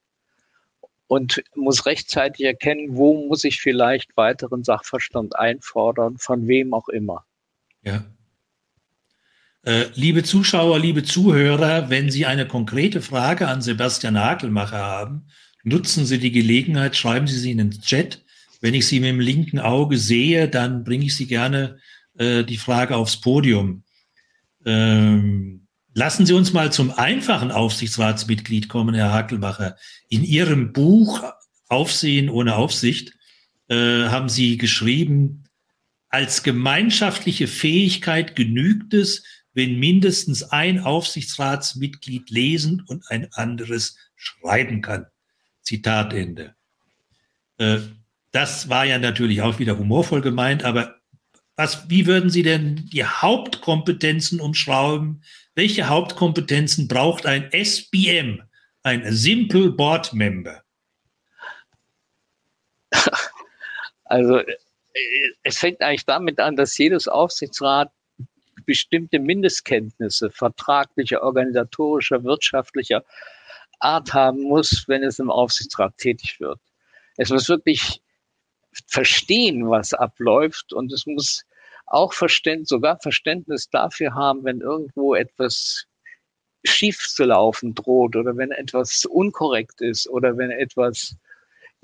[1.06, 7.24] und muss rechtzeitig erkennen, wo muss ich vielleicht weiteren Sachverstand einfordern, von wem auch immer.
[7.82, 8.04] Ja.
[9.62, 15.28] Äh, liebe Zuschauer, liebe Zuhörer, wenn Sie eine konkrete Frage an Sebastian Hakelmacher haben,
[15.64, 18.24] nutzen Sie die Gelegenheit, schreiben Sie sie in den Chat.
[18.60, 21.78] Wenn ich sie mit dem linken Auge sehe, dann bringe ich Sie gerne
[22.16, 23.82] äh, die Frage aufs Podium.
[24.64, 25.65] Ähm,
[25.98, 29.78] Lassen Sie uns mal zum einfachen Aufsichtsratsmitglied kommen, Herr Hakelmacher.
[30.10, 31.24] In Ihrem Buch
[31.68, 33.14] Aufsehen ohne Aufsicht
[33.68, 35.44] äh, haben Sie geschrieben,
[36.10, 45.06] als gemeinschaftliche Fähigkeit genügt es, wenn mindestens ein Aufsichtsratsmitglied lesen und ein anderes schreiben kann.
[45.62, 46.56] Zitat Ende.
[47.56, 47.78] Äh,
[48.32, 50.96] das war ja natürlich auch wieder humorvoll gemeint, aber
[51.56, 55.22] was, wie würden Sie denn die Hauptkompetenzen umschrauben,
[55.54, 58.42] welche Hauptkompetenzen braucht ein SBM,
[58.82, 60.62] ein Simple Board Member?
[64.08, 64.40] Also
[65.42, 67.90] es fängt eigentlich damit an, dass jedes Aufsichtsrat
[68.64, 73.04] bestimmte Mindestkenntnisse vertraglicher, organisatorischer, wirtschaftlicher
[73.80, 76.60] Art haben muss, wenn es im Aufsichtsrat tätig wird.
[77.16, 78.00] Es muss wirklich
[78.86, 81.44] verstehen, was abläuft und es muss
[81.86, 85.86] auch Verständnis, sogar Verständnis dafür haben, wenn irgendwo etwas
[86.64, 91.16] schief zu laufen droht oder wenn etwas unkorrekt ist oder wenn etwas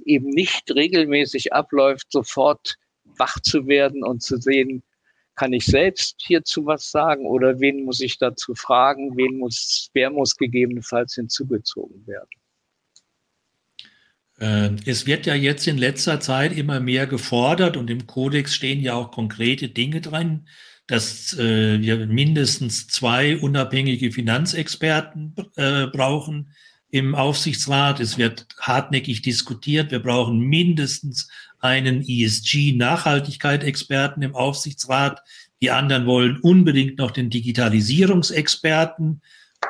[0.05, 4.83] eben nicht regelmäßig abläuft, sofort wach zu werden und zu sehen,
[5.35, 10.11] kann ich selbst hierzu was sagen oder wen muss ich dazu fragen, wen muss, wer
[10.11, 12.28] muss gegebenenfalls hinzugezogen werden.
[14.42, 18.81] Äh, es wird ja jetzt in letzter Zeit immer mehr gefordert und im Kodex stehen
[18.81, 20.48] ja auch konkrete Dinge drin,
[20.88, 26.50] dass äh, wir mindestens zwei unabhängige Finanzexperten äh, brauchen
[26.90, 28.00] im Aufsichtsrat.
[28.00, 29.92] Es wird hartnäckig diskutiert.
[29.92, 31.28] Wir brauchen mindestens
[31.61, 35.20] einen ESG-Nachhaltigkeit-Experten im Aufsichtsrat.
[35.62, 39.22] Die anderen wollen unbedingt noch den Digitalisierungsexperten.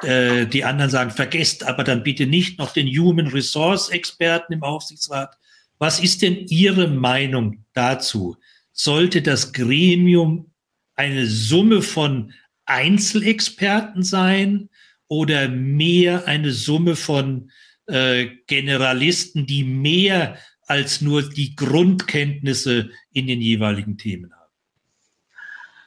[0.03, 4.63] Äh, die anderen sagen, vergesst aber dann bitte nicht noch den Human Resource Experten im
[4.63, 5.37] Aufsichtsrat.
[5.79, 8.37] Was ist denn Ihre Meinung dazu?
[8.73, 10.53] Sollte das Gremium
[10.95, 12.33] eine Summe von
[12.65, 14.69] Einzelexperten sein
[15.09, 17.51] oder mehr eine Summe von
[17.87, 24.42] äh, Generalisten, die mehr als nur die Grundkenntnisse in den jeweiligen Themen haben?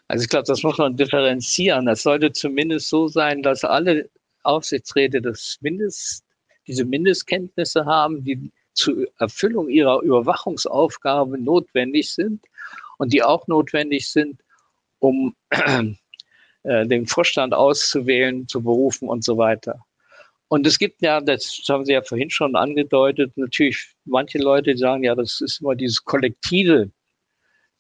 [0.08, 1.88] Also ich glaube, das muss man differenzieren.
[1.88, 4.10] Es sollte zumindest so sein, dass alle
[4.44, 6.24] Aufsichtsräte das Mindest,
[6.68, 12.46] diese Mindestkenntnisse haben, die zur Erfüllung ihrer Überwachungsaufgabe notwendig sind
[12.98, 14.42] und die auch notwendig sind,
[15.00, 15.36] um
[16.64, 19.86] äh, den Vorstand auszuwählen, zu berufen und so weiter.
[20.48, 24.80] Und es gibt ja, das haben Sie ja vorhin schon angedeutet, natürlich manche Leute die
[24.80, 26.92] sagen, ja, das ist immer dieses kollektive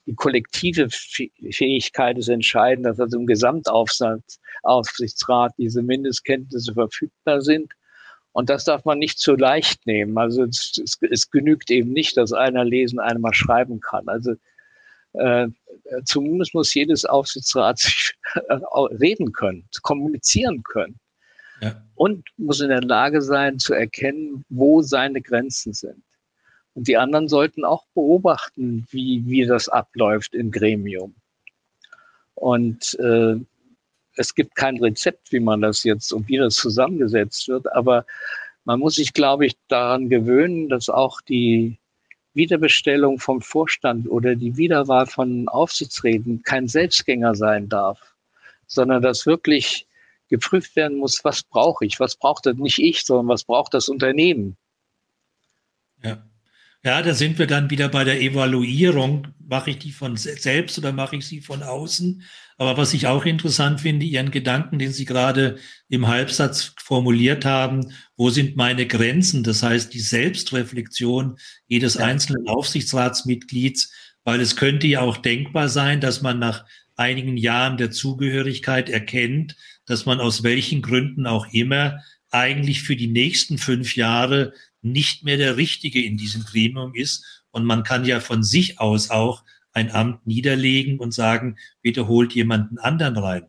[0.07, 7.73] die kollektive Fähigkeit ist entscheidend, dass also im Gesamtaufsichtsrat diese Mindestkenntnisse verfügbar sind.
[8.31, 10.17] Und das darf man nicht zu leicht nehmen.
[10.17, 14.07] Also es, es, es genügt eben nicht, dass einer lesen, einer mal schreiben kann.
[14.07, 14.35] Also
[15.13, 15.47] äh,
[16.03, 18.59] zumindest muss jedes Aufsichtsrat sich äh,
[18.99, 20.99] reden können, kommunizieren können.
[21.61, 21.81] Ja.
[21.95, 26.03] Und muss in der Lage sein zu erkennen, wo seine Grenzen sind.
[26.75, 31.15] Und die anderen sollten auch beobachten, wie, wie das abläuft im Gremium.
[32.35, 33.37] Und äh,
[34.17, 38.05] es gibt kein Rezept, wie man das jetzt und wie das zusammengesetzt wird, aber
[38.65, 41.77] man muss sich, glaube ich, daran gewöhnen, dass auch die
[42.33, 48.15] Wiederbestellung vom Vorstand oder die Wiederwahl von Aufsichtsräten kein Selbstgänger sein darf,
[48.67, 49.87] sondern dass wirklich
[50.29, 53.87] geprüft werden muss, was brauche ich, was braucht das nicht ich, sondern was braucht das
[53.87, 54.57] Unternehmen.
[56.03, 56.25] Ja.
[56.85, 59.29] Ja, da sind wir dann wieder bei der Evaluierung.
[59.39, 62.21] Mache ich die von selbst oder mache ich sie von außen?
[62.59, 65.57] Aber was ich auch interessant finde, Ihren Gedanken, den Sie gerade
[65.89, 69.43] im Halbsatz formuliert haben, wo sind meine Grenzen?
[69.43, 72.05] Das heißt, die Selbstreflexion jedes ja.
[72.05, 73.91] einzelnen Aufsichtsratsmitglieds,
[74.23, 79.55] weil es könnte ja auch denkbar sein, dass man nach einigen Jahren der Zugehörigkeit erkennt,
[79.87, 81.97] dass man aus welchen Gründen auch immer
[82.29, 84.53] eigentlich für die nächsten fünf Jahre
[84.85, 87.43] nicht mehr der Richtige in diesem Gremium ist.
[87.51, 89.43] Und man kann ja von sich aus auch
[89.73, 93.43] ein Amt niederlegen und sagen, bitte holt jemanden anderen rein.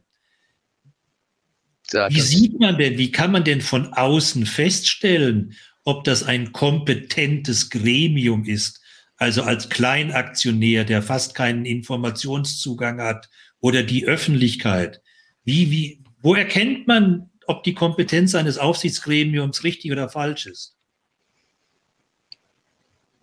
[1.93, 7.71] wie sieht man denn, wie kann man denn von außen feststellen, ob das ein kompetentes
[7.71, 8.81] Gremium ist,
[9.17, 13.29] also als Kleinaktionär, der fast keinen Informationszugang hat,
[13.61, 15.01] oder die Öffentlichkeit?
[15.45, 20.76] Wie, wie, wo erkennt man, ob die Kompetenz eines Aufsichtsgremiums richtig oder falsch ist?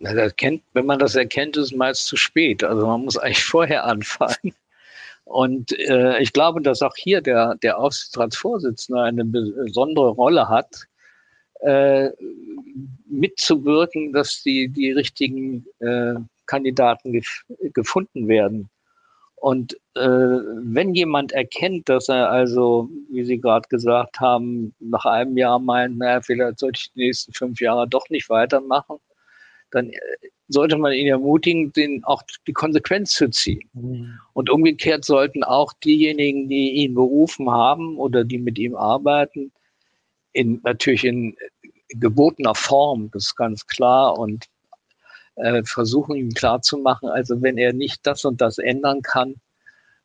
[0.00, 2.62] Erkennt, wenn man das erkennt, ist es meist zu spät.
[2.64, 4.54] Also man muss eigentlich vorher anfangen.
[5.24, 10.86] Und äh, ich glaube, dass auch hier der, der Aufsichtsratsvorsitzende eine besondere Rolle hat,
[11.60, 12.10] äh,
[13.06, 16.14] mitzuwirken, dass die, die richtigen äh,
[16.46, 18.68] Kandidaten gef gefunden werden.
[19.36, 25.36] Und äh, wenn jemand erkennt, dass er also, wie Sie gerade gesagt haben, nach einem
[25.36, 28.96] Jahr meint, naja, vielleicht sollte ich die nächsten fünf Jahre doch nicht weitermachen,
[29.74, 29.98] dann äh,
[30.48, 33.68] sollte man ihn ermutigen, den auch die Konsequenz zu ziehen.
[33.72, 34.18] Mhm.
[34.32, 39.52] Und umgekehrt sollten auch diejenigen, die ihn berufen haben oder die mit ihm arbeiten,
[40.32, 41.36] in, natürlich in
[41.88, 44.46] gebotener Form, das ist ganz klar, und
[45.36, 49.36] äh, versuchen ihm klarzumachen, also wenn er nicht das und das ändern kann,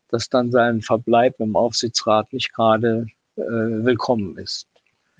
[0.09, 3.05] dass dann sein Verbleib im Aufsichtsrat nicht gerade
[3.35, 4.67] äh, willkommen ist.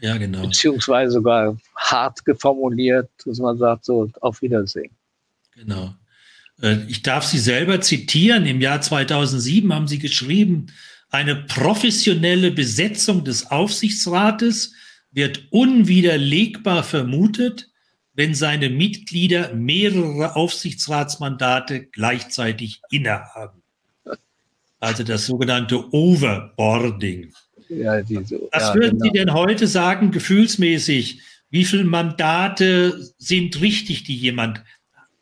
[0.02, 0.44] Ja, genau.
[0.44, 4.92] Beziehungsweise sogar hart geformuliert, dass man sagt, so, auf Wiedersehen.
[5.56, 5.94] Genau.
[6.62, 8.46] Äh, ich darf Sie selber zitieren.
[8.46, 10.68] Im Jahr 2007 haben Sie geschrieben,
[11.10, 14.74] eine professionelle Besetzung des Aufsichtsrates
[15.12, 17.70] wird unwiderlegbar vermutet,
[18.14, 23.64] wenn seine Mitglieder mehrere Aufsichtsratsmandate gleichzeitig innehaben.
[24.80, 27.34] Also das sogenannte Overboarding.
[27.70, 29.04] Ja, diese, Was ja, würden genau.
[29.06, 31.22] Sie denn heute sagen, gefühlsmäßig?
[31.52, 34.64] Wie viele Mandate sind richtig, die jemand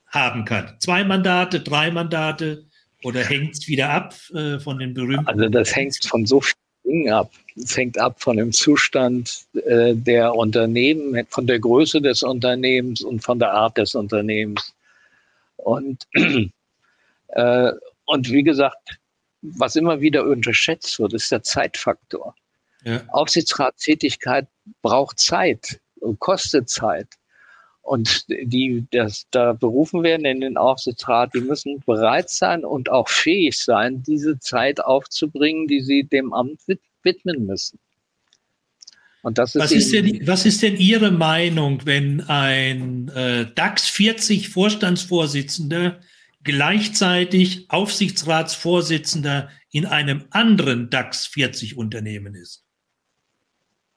[0.07, 0.75] haben kann?
[0.79, 2.65] Zwei Mandate, drei Mandate
[3.03, 5.27] oder hängt es wieder ab äh, von den berühmten?
[5.27, 7.31] Also das hängt von so vielen Dingen ab.
[7.55, 13.23] Es hängt ab von dem Zustand äh, der Unternehmen, von der Größe des Unternehmens und
[13.23, 14.73] von der Art des Unternehmens.
[15.57, 16.07] Und,
[17.29, 17.71] äh,
[18.05, 18.99] und wie gesagt,
[19.55, 22.35] was immer wieder unterschätzt wird, ist der Zeitfaktor.
[22.83, 23.03] Ja.
[23.09, 24.47] Aufsichtsratstätigkeit
[24.81, 27.07] braucht Zeit und kostet Zeit.
[27.81, 33.07] Und die das da berufen werden in den Aufsichtsrat, die müssen bereit sein und auch
[33.07, 36.59] fähig sein, diese Zeit aufzubringen, die sie dem Amt
[37.03, 37.79] widmen müssen.
[39.21, 43.89] Und das ist was, ist denn, was ist denn Ihre Meinung, wenn ein äh, DAX
[43.89, 45.99] 40 Vorstandsvorsitzender
[46.47, 52.63] gleichzeitig Aufsichtsratsvorsitzender in einem anderen DAX 40 Unternehmen ist.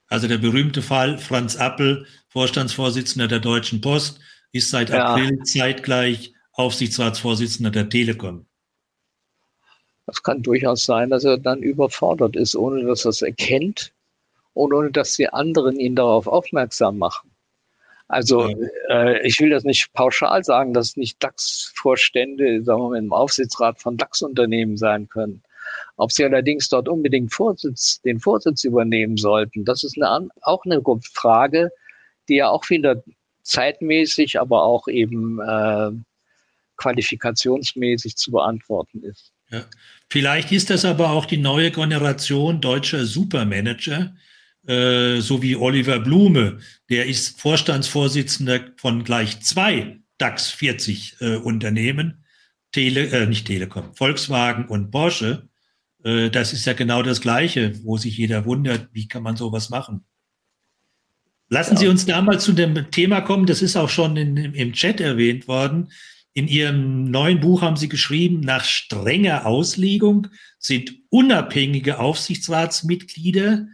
[0.09, 5.15] Also der berühmte Fall Franz Appel, Vorstandsvorsitzender der Deutschen Post, ist seit ja.
[5.15, 8.47] April zeitgleich Aufsichtsratsvorsitzender der Telekom.
[10.07, 13.93] Es kann durchaus sein, dass er dann überfordert ist, ohne dass er es erkennt
[14.55, 17.30] und ohne dass die anderen ihn darauf aufmerksam machen.
[18.11, 18.53] Also
[18.89, 23.81] äh, ich will das nicht pauschal sagen, dass nicht DAX-Vorstände, sagen wir mal, im Aufsichtsrat
[23.81, 25.43] von DAX-Unternehmen sein können.
[25.97, 30.83] Ob sie allerdings dort unbedingt Vorsitz, den Vorsitz übernehmen sollten, das ist eine, auch eine
[31.13, 31.71] Frage,
[32.29, 33.01] die ja auch wieder
[33.45, 35.93] zeitmäßig, aber auch eben äh,
[36.79, 39.33] qualifikationsmäßig zu beantworten ist.
[39.51, 39.65] Ja.
[40.09, 44.17] Vielleicht ist das aber auch die neue Generation deutscher Supermanager,
[44.67, 52.25] äh, so wie Oliver Blume, der ist Vorstandsvorsitzender von gleich zwei DAX 40 äh, Unternehmen,
[52.73, 55.49] Tele, äh, nicht Telekom, Volkswagen und Porsche.
[56.05, 59.71] Äh, das ist ja genau das Gleiche, wo sich jeder wundert, wie kann man sowas
[59.71, 60.05] machen.
[61.49, 61.77] Lassen.
[61.77, 65.01] Sie uns da mal zu dem Thema kommen, das ist auch schon in, im Chat
[65.01, 65.91] erwähnt worden.
[66.33, 70.29] In Ihrem neuen Buch haben Sie geschrieben, nach strenger Auslegung
[70.61, 73.67] sind unabhängige Aufsichtsratsmitglieder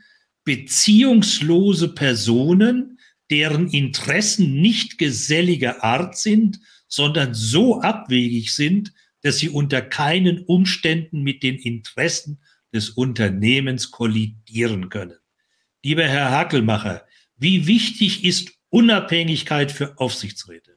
[0.47, 2.99] beziehungslose Personen,
[3.31, 11.23] deren Interessen nicht geselliger Art sind, sondern so abwegig sind, dass sie unter keinen Umständen
[11.23, 12.41] mit den Interessen
[12.73, 15.19] des Unternehmens kollidieren können.
[15.83, 17.05] Lieber Herr Hakelmacher,
[17.37, 20.77] wie wichtig ist Unabhängigkeit für Aufsichtsräte?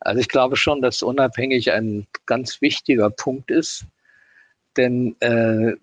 [0.00, 3.84] Also ich glaube schon, dass unabhängig ein ganz wichtiger Punkt ist,
[4.78, 5.74] denn äh,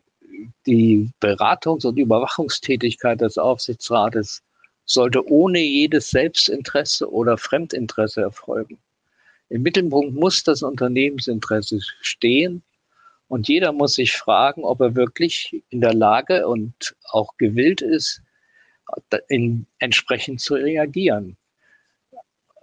[0.66, 4.44] die Beratungs- und Überwachungstätigkeit des Aufsichtsrates
[4.86, 8.78] sollte ohne jedes Selbstinteresse oder Fremdinteresse erfolgen.
[9.50, 12.64] Im Mittelpunkt muss das Unternehmensinteresse stehen
[13.28, 18.22] und jeder muss sich fragen, ob er wirklich in der Lage und auch gewillt ist,
[19.80, 21.38] entsprechend zu reagieren.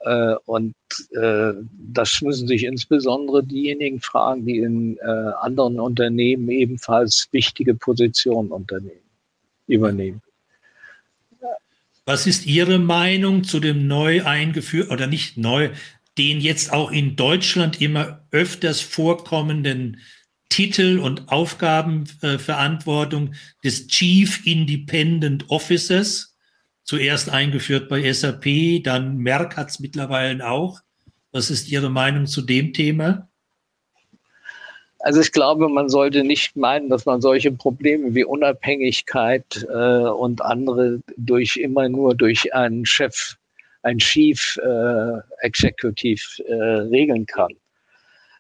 [0.05, 0.75] Äh, und
[1.13, 8.51] äh, das müssen sich insbesondere diejenigen fragen, die in äh, anderen Unternehmen ebenfalls wichtige Positionen
[9.67, 10.21] übernehmen.
[12.05, 15.71] Was ist Ihre Meinung zu dem neu eingeführten oder nicht neu,
[16.19, 20.03] den jetzt auch in Deutschland immer öfters vorkommenden
[20.51, 23.33] Titel und Aufgabenverantwortung
[23.65, 26.34] des Chief Independent Officers?
[26.85, 30.81] Zuerst eingeführt bei SAP, dann Merck hat es mittlerweile auch.
[31.33, 33.29] Was ist Ihre Meinung zu dem Thema?
[35.01, 40.41] Also ich glaube, man sollte nicht meinen, dass man solche Probleme wie Unabhängigkeit äh, und
[40.41, 43.37] andere durch immer nur durch einen Chef,
[43.83, 47.53] ein Chief äh, Executive äh, regeln kann.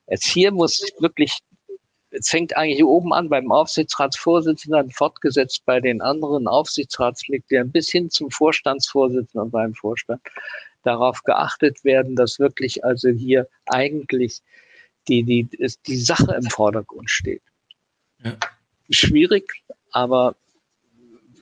[0.09, 1.38] Jetzt hier muss wirklich
[2.16, 8.31] es fängt eigentlich oben an beim Aufsichtsratsvorsitzenden, fortgesetzt bei den anderen Aufsichtsratsmitgliedern bis hin zum
[8.31, 10.20] Vorstandsvorsitzenden und beim Vorstand
[10.85, 14.42] darauf geachtet werden, dass wirklich also hier eigentlich
[15.09, 15.48] die, die,
[15.87, 17.42] die Sache im Vordergrund steht.
[18.22, 18.37] Ja.
[18.90, 20.37] Schwierig, aber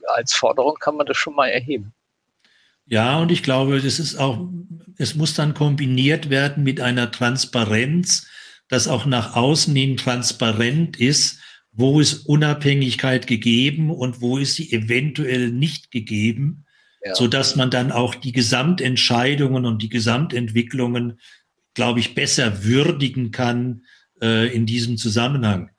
[0.07, 1.93] als Forderung kann man das schon mal erheben.
[2.85, 4.49] Ja, und ich glaube, das ist auch,
[4.97, 8.27] es muss dann kombiniert werden mit einer Transparenz,
[8.73, 11.39] dass auch nach außen hin transparent ist,
[11.73, 16.65] wo ist Unabhängigkeit gegeben und wo ist sie eventuell nicht gegeben,
[17.05, 17.13] ja.
[17.13, 21.19] so dass man dann auch die Gesamtentscheidungen und die Gesamtentwicklungen,
[21.75, 23.83] glaube ich, besser würdigen kann
[24.23, 25.69] äh, in diesem Zusammenhang.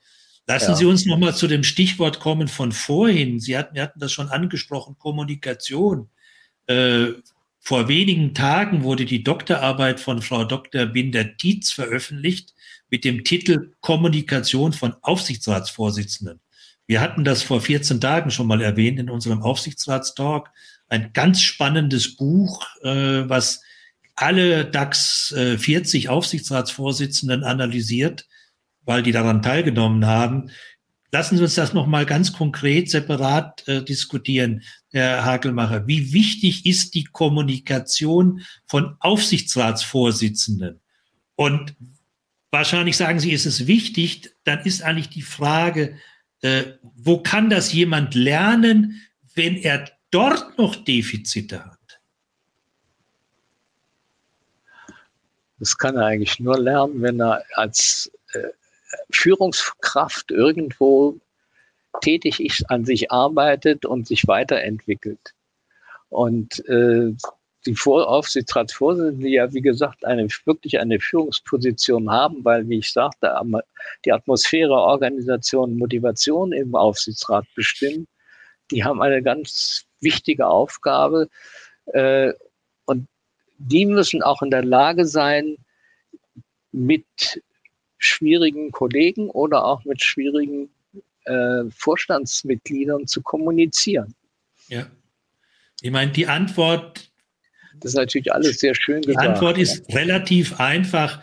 [0.46, 0.76] Lassen ja.
[0.76, 3.40] Sie uns noch mal zu dem Stichwort kommen von vorhin.
[3.40, 6.11] Sie hatten, wir hatten das schon angesprochen, Kommunikation.
[6.68, 7.07] Äh,
[7.64, 10.85] vor wenigen Tagen wurde die Doktorarbeit von Frau Dr.
[10.85, 12.53] Binder-Tietz veröffentlicht
[12.90, 16.40] mit dem Titel Kommunikation von Aufsichtsratsvorsitzenden.
[16.87, 20.50] Wir hatten das vor 14 Tagen schon mal erwähnt in unserem Aufsichtsratstalk.
[20.88, 23.62] Ein ganz spannendes Buch, äh, was
[24.14, 28.27] alle DAX äh, 40 Aufsichtsratsvorsitzenden analysiert,
[28.83, 30.50] weil die daran teilgenommen haben.
[31.11, 34.62] Lassen Sie uns das nochmal ganz konkret separat äh, diskutieren,
[34.94, 35.87] Herr Hakelmacher.
[35.87, 40.80] Wie wichtig ist die Kommunikation von Aufsichtsratsvorsitzenden?
[41.37, 41.74] Und
[42.54, 45.98] Wahrscheinlich sagen Sie, ist es wichtig, dann ist eigentlich die Frage,
[46.40, 46.62] äh,
[46.94, 49.02] wo kann das jemand lernen,
[49.35, 52.00] wenn er dort noch Defizite hat?
[55.59, 58.44] Das kann er eigentlich nur lernen, wenn er als äh,
[59.11, 61.18] Führungskraft irgendwo
[62.00, 65.35] tätig ist, an sich arbeitet und sich weiterentwickelt.
[66.09, 67.12] Und äh,
[67.66, 73.35] die Aufsichtsratsvorsitzenden, die ja, wie gesagt, eine, wirklich eine Führungsposition haben, weil, wie ich sagte,
[74.04, 78.07] die Atmosphäre, Organisation, Motivation im Aufsichtsrat bestimmen,
[78.70, 81.28] die haben eine ganz wichtige Aufgabe.
[81.87, 82.33] Äh,
[82.85, 83.09] und
[83.59, 85.57] die müssen auch in der Lage sein,
[86.72, 87.07] mit
[87.99, 90.70] schwierigen Kollegen oder auch mit schwierigen
[91.25, 94.14] äh, Vorstandsmitgliedern zu kommunizieren.
[94.68, 94.87] Ja.
[95.81, 97.11] Ich meine, die Antwort
[97.81, 99.25] das ist natürlich alles sehr schön gesagt.
[99.25, 101.22] Die Antwort ist relativ einfach.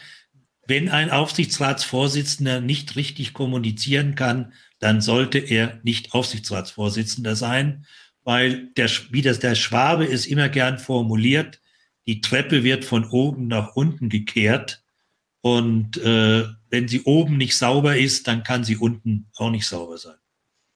[0.67, 7.85] Wenn ein Aufsichtsratsvorsitzender nicht richtig kommunizieren kann, dann sollte er nicht Aufsichtsratsvorsitzender sein,
[8.23, 11.61] weil der, wie das der Schwabe ist immer gern formuliert,
[12.05, 14.83] die Treppe wird von oben nach unten gekehrt.
[15.41, 19.97] Und äh, wenn sie oben nicht sauber ist, dann kann sie unten auch nicht sauber
[19.97, 20.17] sein.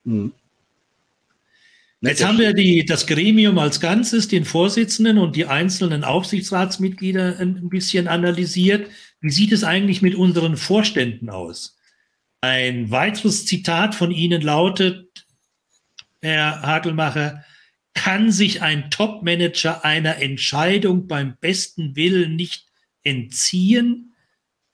[0.04, 0.32] Mhm.
[2.02, 7.68] Jetzt haben wir die, das Gremium als Ganzes, den Vorsitzenden und die einzelnen Aufsichtsratsmitglieder ein
[7.68, 8.90] bisschen analysiert.
[9.20, 11.76] Wie sieht es eigentlich mit unseren Vorständen aus?
[12.42, 15.26] Ein weiteres Zitat von Ihnen lautet,
[16.20, 17.44] Herr Hagelmacher,
[17.94, 22.66] kann sich ein Topmanager einer Entscheidung beim besten Willen nicht
[23.02, 24.12] entziehen,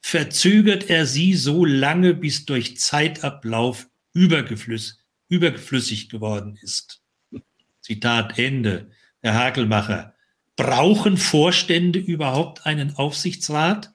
[0.02, 4.98] verzögert er sie so lange, bis durch Zeitablauf übergeflüssig,
[5.28, 7.00] überflüssig geworden ist.
[7.80, 8.90] Zitat Ende.
[9.22, 10.14] Herr Hagelmacher,
[10.56, 13.94] brauchen Vorstände überhaupt einen Aufsichtsrat?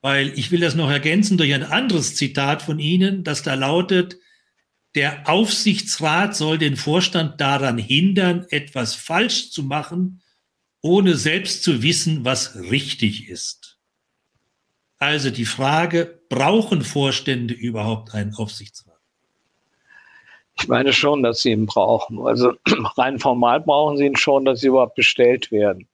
[0.00, 4.16] Weil ich will das noch ergänzen durch ein anderes Zitat von Ihnen, das da lautet,
[4.94, 10.22] der Aufsichtsrat soll den Vorstand daran hindern, etwas falsch zu machen,
[10.82, 13.63] ohne selbst zu wissen, was richtig ist.
[15.04, 18.98] Also die Frage, brauchen Vorstände überhaupt einen Aufsichtsrat?
[20.58, 22.26] Ich meine schon, dass sie ihn brauchen.
[22.26, 22.54] Also
[22.96, 25.86] rein formal brauchen sie ihn schon, dass sie überhaupt bestellt werden.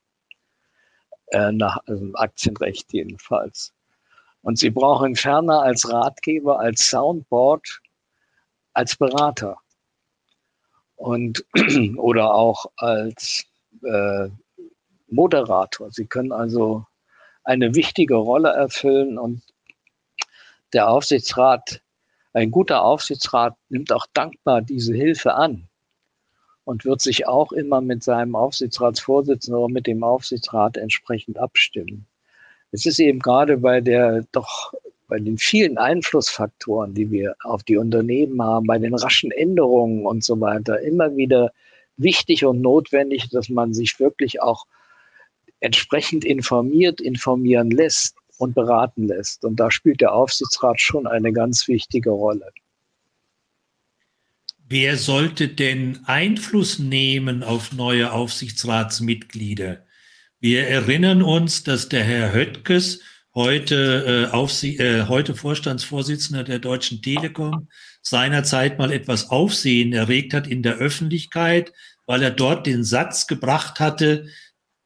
[1.32, 3.72] Äh, nach also Aktienrecht jedenfalls.
[4.42, 7.80] Und sie brauchen ihn ferner als Ratgeber, als Soundboard,
[8.74, 9.56] als Berater.
[10.94, 11.44] Und,
[11.96, 13.44] oder auch als
[13.82, 14.28] äh,
[15.08, 15.90] Moderator.
[15.90, 16.86] Sie können also
[17.44, 19.42] eine wichtige Rolle erfüllen und
[20.72, 21.80] der Aufsichtsrat
[22.32, 25.68] ein guter Aufsichtsrat nimmt auch dankbar diese Hilfe an
[26.64, 32.06] und wird sich auch immer mit seinem Aufsichtsratsvorsitzenden oder mit dem Aufsichtsrat entsprechend abstimmen.
[32.70, 34.72] Es ist eben gerade bei der doch
[35.08, 40.22] bei den vielen Einflussfaktoren, die wir auf die Unternehmen haben, bei den raschen Änderungen und
[40.22, 41.52] so weiter, immer wieder
[41.96, 44.66] wichtig und notwendig, dass man sich wirklich auch
[45.60, 49.44] entsprechend informiert, informieren lässt und beraten lässt.
[49.44, 52.50] Und da spielt der Aufsichtsrat schon eine ganz wichtige Rolle.
[54.68, 59.84] Wer sollte denn Einfluss nehmen auf neue Aufsichtsratsmitglieder?
[60.38, 63.02] Wir erinnern uns, dass der Herr Höttges,
[63.34, 67.68] heute, äh, Aufsie äh, heute Vorstandsvorsitzender der Deutschen Telekom,
[68.00, 71.72] seinerzeit mal etwas Aufsehen erregt hat in der Öffentlichkeit,
[72.06, 74.28] weil er dort den Satz gebracht hatte,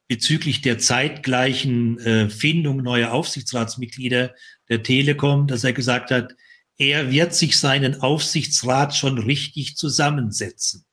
[0.07, 4.33] bezüglich der zeitgleichen äh, Findung neuer Aufsichtsratsmitglieder
[4.69, 6.35] der Telekom, dass er gesagt hat,
[6.77, 10.85] er wird sich seinen Aufsichtsrat schon richtig zusammensetzen.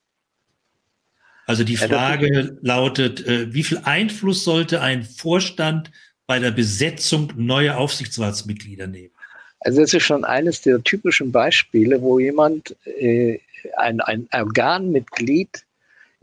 [1.45, 5.91] Also die Frage lautet, äh, wie viel Einfluss sollte ein Vorstand
[6.25, 9.13] bei der Besetzung neuer Aufsichtsratsmitglieder nehmen?
[9.59, 13.39] Also das ist schon eines der typischen Beispiele, wo jemand, äh,
[13.77, 15.63] ein, ein Organmitglied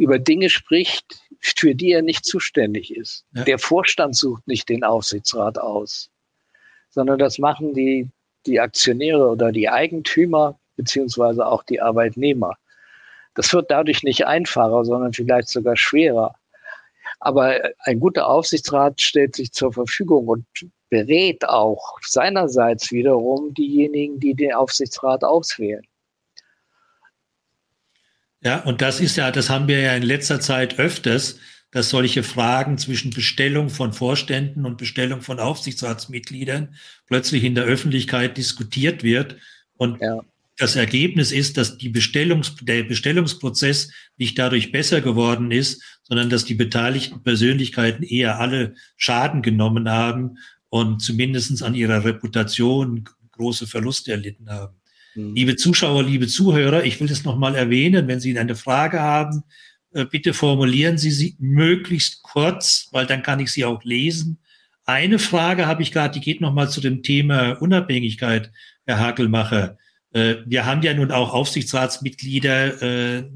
[0.00, 3.26] über Dinge spricht, für die er nicht zuständig ist.
[3.34, 3.44] Ja.
[3.44, 6.10] Der Vorstand sucht nicht den Aufsichtsrat aus,
[6.88, 8.08] sondern das machen die,
[8.46, 12.56] die Aktionäre oder die Eigentümer beziehungsweise auch die Arbeitnehmer.
[13.34, 16.34] Das wird dadurch nicht einfacher, sondern vielleicht sogar schwerer.
[17.18, 20.46] Aber ein guter Aufsichtsrat stellt sich zur Verfügung und
[20.88, 25.86] berät auch seinerseits wiederum diejenigen, die den Aufsichtsrat auswählen.
[28.42, 31.38] Ja, und das ist ja, das haben wir ja in letzter Zeit öfters,
[31.70, 36.74] dass solche Fragen zwischen Bestellung von Vorständen und Bestellung von Aufsichtsratsmitgliedern
[37.06, 39.36] plötzlich in der Öffentlichkeit diskutiert wird.
[39.76, 40.24] Und ja.
[40.56, 46.44] das Ergebnis ist, dass die Bestellungs, der Bestellungsprozess nicht dadurch besser geworden ist, sondern dass
[46.44, 50.38] die beteiligten Persönlichkeiten eher alle Schaden genommen haben
[50.70, 54.79] und zumindestens an ihrer Reputation große Verluste erlitten haben.
[55.14, 55.34] Mhm.
[55.34, 58.08] Liebe Zuschauer, liebe Zuhörer, ich will das nochmal erwähnen.
[58.08, 59.42] Wenn Sie eine Frage haben,
[59.92, 64.38] äh, bitte formulieren Sie sie möglichst kurz, weil dann kann ich sie auch lesen.
[64.84, 68.50] Eine Frage habe ich gerade, die geht nochmal zu dem Thema Unabhängigkeit,
[68.86, 69.78] Herr Hakelmacher.
[70.12, 73.30] Äh, wir haben ja nun auch Aufsichtsratsmitglieder, äh,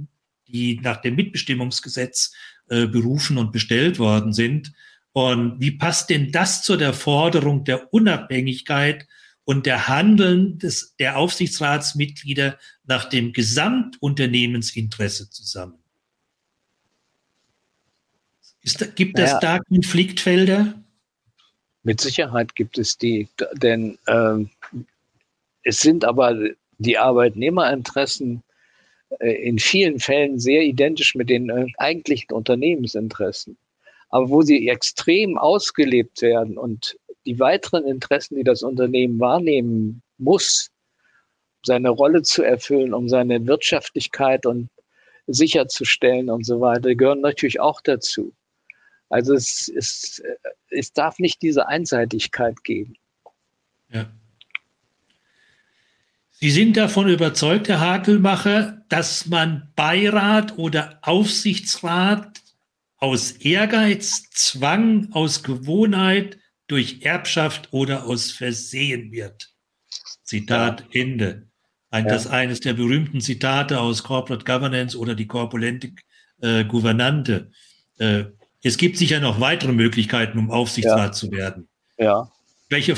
[0.48, 2.32] die nach dem Mitbestimmungsgesetz
[2.66, 4.72] berufen und bestellt worden sind.
[5.12, 9.06] Und wie passt denn das zu der Forderung der Unabhängigkeit
[9.44, 15.78] und der Handeln des, der Aufsichtsratsmitglieder nach dem Gesamtunternehmensinteresse zusammen.
[18.62, 20.82] Ist, gibt es ja, da Konfliktfelder?
[21.82, 24.46] Mit Sicherheit gibt es die, denn äh,
[25.62, 26.34] es sind aber
[26.78, 28.42] die Arbeitnehmerinteressen
[29.20, 33.58] äh, in vielen Fällen sehr identisch mit den äh, eigentlichen Unternehmensinteressen.
[34.08, 36.96] Aber wo sie extrem ausgelebt werden und
[37.26, 40.70] die weiteren Interessen, die das Unternehmen wahrnehmen muss,
[41.64, 44.68] seine Rolle zu erfüllen, um seine Wirtschaftlichkeit und
[45.26, 48.34] sicherzustellen und so weiter, gehören natürlich auch dazu.
[49.08, 50.22] Also es, es,
[50.68, 52.96] es darf nicht diese Einseitigkeit geben.
[53.90, 54.10] Ja.
[56.32, 62.42] Sie sind davon überzeugt, Herr Hakelmacher, dass man Beirat oder Aufsichtsrat
[62.96, 69.50] aus Ehrgeiz, Zwang, aus Gewohnheit, durch Erbschaft oder aus Versehen wird.
[70.22, 70.84] Zitat.
[70.92, 71.48] Ende.
[71.90, 72.10] Ein, ja.
[72.10, 75.92] Das eines der berühmten Zitate aus Corporate Governance oder die korpulente
[76.40, 77.50] äh, Gouvernante.
[77.98, 78.24] Äh,
[78.62, 81.12] es gibt sicher noch weitere Möglichkeiten, um Aufsichtsrat ja.
[81.12, 81.68] zu werden.
[81.98, 82.30] Ja.
[82.68, 82.96] Welche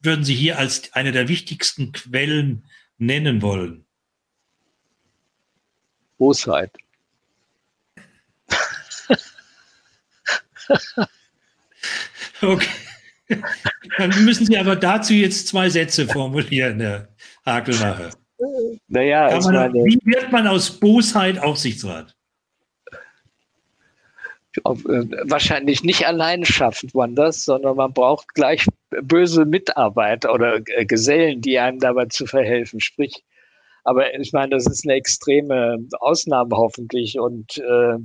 [0.00, 2.66] würden Sie hier als eine der wichtigsten Quellen
[2.98, 3.86] nennen wollen?
[6.18, 6.72] Bosheit.
[12.42, 12.68] okay.
[13.98, 17.08] Dann müssen Sie aber dazu jetzt zwei Sätze formulieren, Herr
[17.46, 18.10] Hakelmacher.
[18.88, 22.14] Naja, man, meine, wie wird man aus Bosheit Aufsichtsrat?
[24.62, 28.66] Auf, äh, wahrscheinlich nicht allein schafft man das, sondern man braucht gleich
[29.02, 32.80] böse Mitarbeiter oder äh, Gesellen, die einem dabei zu verhelfen.
[32.80, 33.24] Sprich,
[33.82, 37.98] aber ich meine, das ist eine extreme Ausnahme hoffentlich und äh,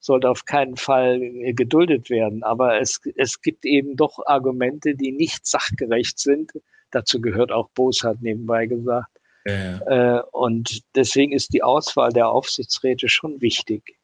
[0.00, 2.42] sollte auf keinen Fall äh, geduldet werden.
[2.42, 6.52] Aber es, es gibt eben doch Argumente, die nicht sachgerecht sind.
[6.90, 9.18] Dazu gehört auch Bosheit nebenbei gesagt.
[9.46, 10.18] Ja.
[10.18, 13.98] Äh, und deswegen ist die Auswahl der Aufsichtsräte schon wichtig.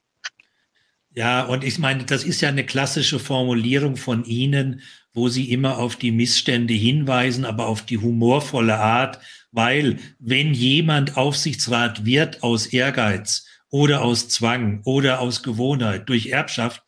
[1.17, 4.83] Ja, und ich meine, das ist ja eine klassische Formulierung von Ihnen,
[5.13, 9.21] wo Sie immer auf die Missstände hinweisen, aber auf die humorvolle Art,
[9.53, 16.85] weil wenn jemand Aufsichtsrat wird aus Ehrgeiz oder aus Zwang oder aus Gewohnheit durch Erbschaft,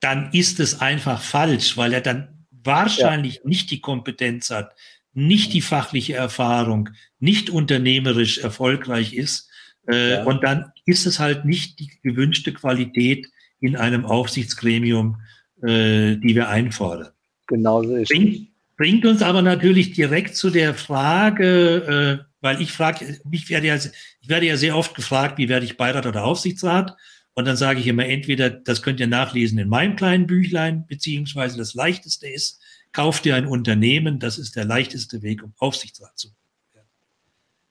[0.00, 3.40] dann ist es einfach falsch, weil er dann wahrscheinlich ja.
[3.44, 4.74] nicht die Kompetenz hat,
[5.12, 6.88] nicht die fachliche Erfahrung,
[7.18, 9.50] nicht unternehmerisch erfolgreich ist.
[9.86, 10.24] Äh, ja.
[10.24, 13.28] Und dann ist es halt nicht die gewünschte Qualität
[13.60, 15.20] in einem Aufsichtsgremium,
[15.60, 17.12] äh, die wir einfordern.
[17.48, 22.72] Genau so ist bringt, bringt uns aber natürlich direkt zu der Frage, äh, weil ich
[22.72, 26.24] frage, mich werde ja, ich werde ja sehr oft gefragt, wie werde ich Beirat oder
[26.24, 26.96] Aufsichtsrat?
[27.34, 31.56] Und dann sage ich immer entweder, das könnt ihr nachlesen in meinem kleinen Büchlein, beziehungsweise
[31.56, 32.60] das leichteste ist,
[32.92, 36.88] kauft ihr ein Unternehmen, das ist der leichteste Weg, um Aufsichtsrat zu werden.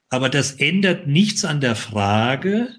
[0.10, 2.74] Aber das ändert nichts an der Frage,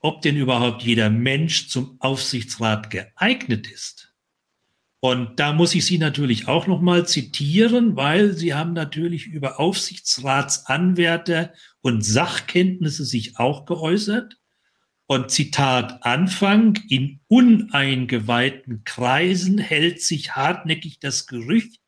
[0.00, 4.05] ob denn überhaupt jeder Mensch zum Aufsichtsrat geeignet ist.
[5.00, 11.52] Und da muss ich Sie natürlich auch nochmal zitieren, weil Sie haben natürlich über Aufsichtsratsanwärter
[11.80, 14.38] und Sachkenntnisse sich auch geäußert.
[15.06, 21.80] Und Zitat Anfang, in uneingeweihten Kreisen hält sich hartnäckig das Gerücht,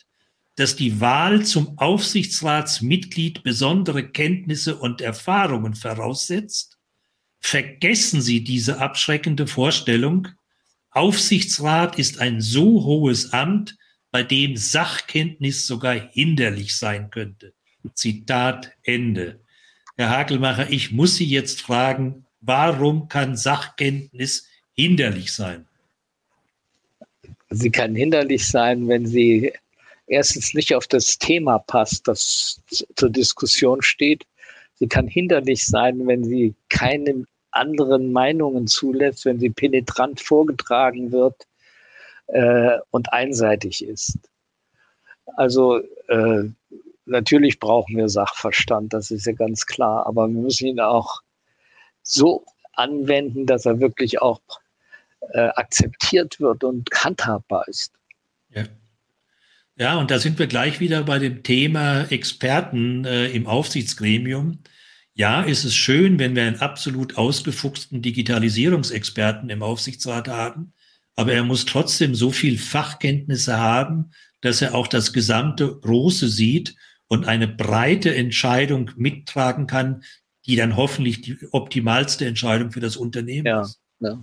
[0.55, 6.79] dass die Wahl zum Aufsichtsratsmitglied besondere Kenntnisse und Erfahrungen voraussetzt.
[7.41, 10.29] Vergessen Sie diese abschreckende Vorstellung,
[10.99, 13.79] Aufsichtsrat ist ein so hohes Amt,
[14.11, 17.55] bei dem Sachkenntnis sogar hinderlich sein könnte.
[17.95, 19.39] Zitat Ende.
[19.97, 25.69] Herr Hakelmacher, ich muss Sie jetzt fragen, warum kann Sachkenntnis hinderlich sein?
[27.51, 29.53] Sie kann hinderlich sein, wenn sie
[30.09, 32.61] erstens nicht auf das Thema passt, das
[32.97, 34.27] zur Diskussion steht.
[34.81, 41.47] Sie kann hinderlich sein, wenn sie keine anderen Meinungen zulässt, wenn sie penetrant vorgetragen wird
[42.29, 44.19] äh, und einseitig ist.
[45.37, 45.79] Also
[46.09, 46.45] äh,
[47.05, 51.23] natürlich brauchen wir Sachverstand, das ist ja ganz klar, aber wir müssen ihn auch
[52.03, 54.41] so anwenden, dass er wirklich auch
[55.33, 57.93] äh, akzeptiert wird und handhabbar ist.
[58.51, 58.65] Ja.
[59.77, 64.59] ja, und da sind wir gleich wieder bei dem Thema Experten äh, im Aufsichtsgremium.
[65.19, 70.73] Ja, ist es schön, wenn wir einen absolut ausgefuchsten Digitalisierungsexperten im Aufsichtsrat haben,
[71.17, 74.13] aber er muss trotzdem so viel Fachkenntnisse haben,
[74.43, 76.77] dass er auch das gesamte Große sieht
[77.09, 80.05] und eine breite Entscheidung mittragen kann,
[80.47, 83.81] die dann hoffentlich die optimalste Entscheidung für das Unternehmen ja, ist.
[83.99, 84.23] Ja.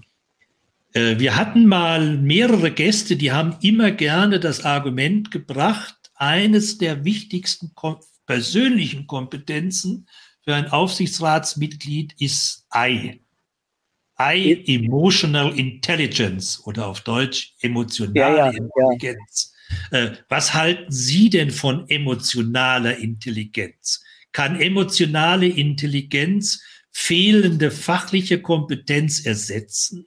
[0.93, 7.03] Äh, wir hatten mal mehrere Gäste, die haben immer gerne das Argument gebracht, eines der
[7.03, 7.73] wichtigsten
[8.25, 10.07] persönlichen Kompetenzen
[10.45, 13.19] für ein Aufsichtsratsmitglied ist I.
[14.17, 19.53] I, Emotional Intelligence oder auf Deutsch emotionale ja, ja, Intelligenz.
[19.91, 19.97] Ja.
[19.97, 24.03] Äh, was halten Sie denn von emotionaler Intelligenz?
[24.31, 30.05] Kann emotionale Intelligenz fehlende fachliche Kompetenz ersetzen?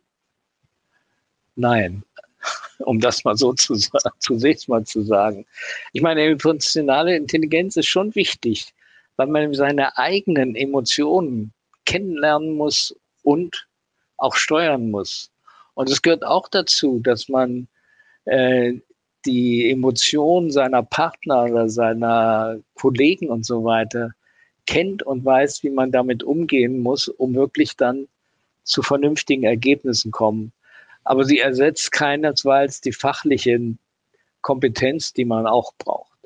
[1.56, 2.04] Nein,
[2.78, 3.74] um das mal so zu,
[4.20, 5.44] zunächst mal zu sagen.
[5.92, 8.72] Ich meine, emotionale Intelligenz ist schon wichtig
[9.18, 11.52] weil man seine eigenen Emotionen
[11.84, 13.68] kennenlernen muss und
[14.16, 15.30] auch steuern muss.
[15.74, 17.68] Und es gehört auch dazu, dass man
[18.24, 18.74] äh,
[19.26, 24.12] die Emotionen seiner Partner oder seiner Kollegen und so weiter
[24.66, 28.06] kennt und weiß, wie man damit umgehen muss, um wirklich dann
[28.62, 30.52] zu vernünftigen Ergebnissen kommen.
[31.02, 33.74] Aber sie ersetzt keinesfalls die fachliche
[34.42, 36.18] Kompetenz, die man auch braucht.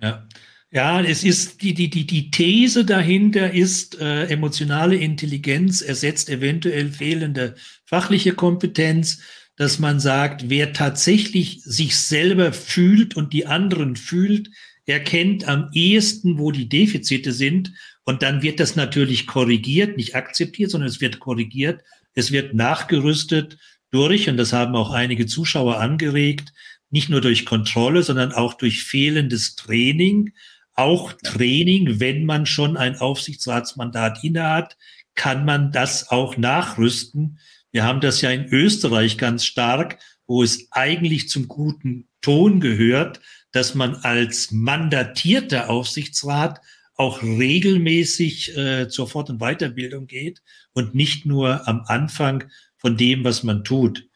[0.00, 0.26] Ja.
[0.72, 6.92] Ja, es ist die, die, die, die These dahinter ist, äh, emotionale Intelligenz ersetzt eventuell
[6.92, 7.56] fehlende
[7.86, 9.20] fachliche Kompetenz,
[9.56, 14.48] dass man sagt, wer tatsächlich sich selber fühlt und die anderen fühlt,
[14.86, 17.72] erkennt am ehesten, wo die Defizite sind.
[18.04, 21.82] Und dann wird das natürlich korrigiert, nicht akzeptiert, sondern es wird korrigiert.
[22.14, 23.58] Es wird nachgerüstet
[23.90, 26.52] durch, und das haben auch einige Zuschauer angeregt,
[26.90, 30.32] nicht nur durch Kontrolle, sondern auch durch fehlendes Training.
[30.80, 34.78] Auch Training, wenn man schon ein Aufsichtsratsmandat innehat,
[35.14, 37.38] kann man das auch nachrüsten.
[37.70, 43.20] Wir haben das ja in Österreich ganz stark, wo es eigentlich zum guten Ton gehört,
[43.52, 46.62] dass man als mandatierter Aufsichtsrat
[46.96, 50.40] auch regelmäßig äh, zur Fort- und Weiterbildung geht
[50.72, 52.44] und nicht nur am Anfang
[52.78, 54.08] von dem, was man tut.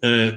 [0.00, 0.32] Äh,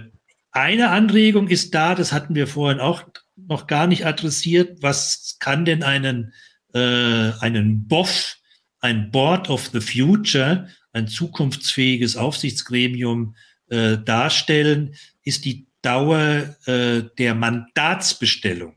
[0.52, 3.04] eine Anregung ist da, das hatten wir vorhin auch
[3.38, 4.82] noch gar nicht adressiert.
[4.82, 6.34] Was kann denn einen,
[6.74, 8.38] äh, einen BOF,
[8.80, 13.36] ein Board of the Future, ein zukunftsfähiges Aufsichtsgremium
[13.70, 18.76] äh, darstellen, ist die Dauer äh, der Mandatsbestellung.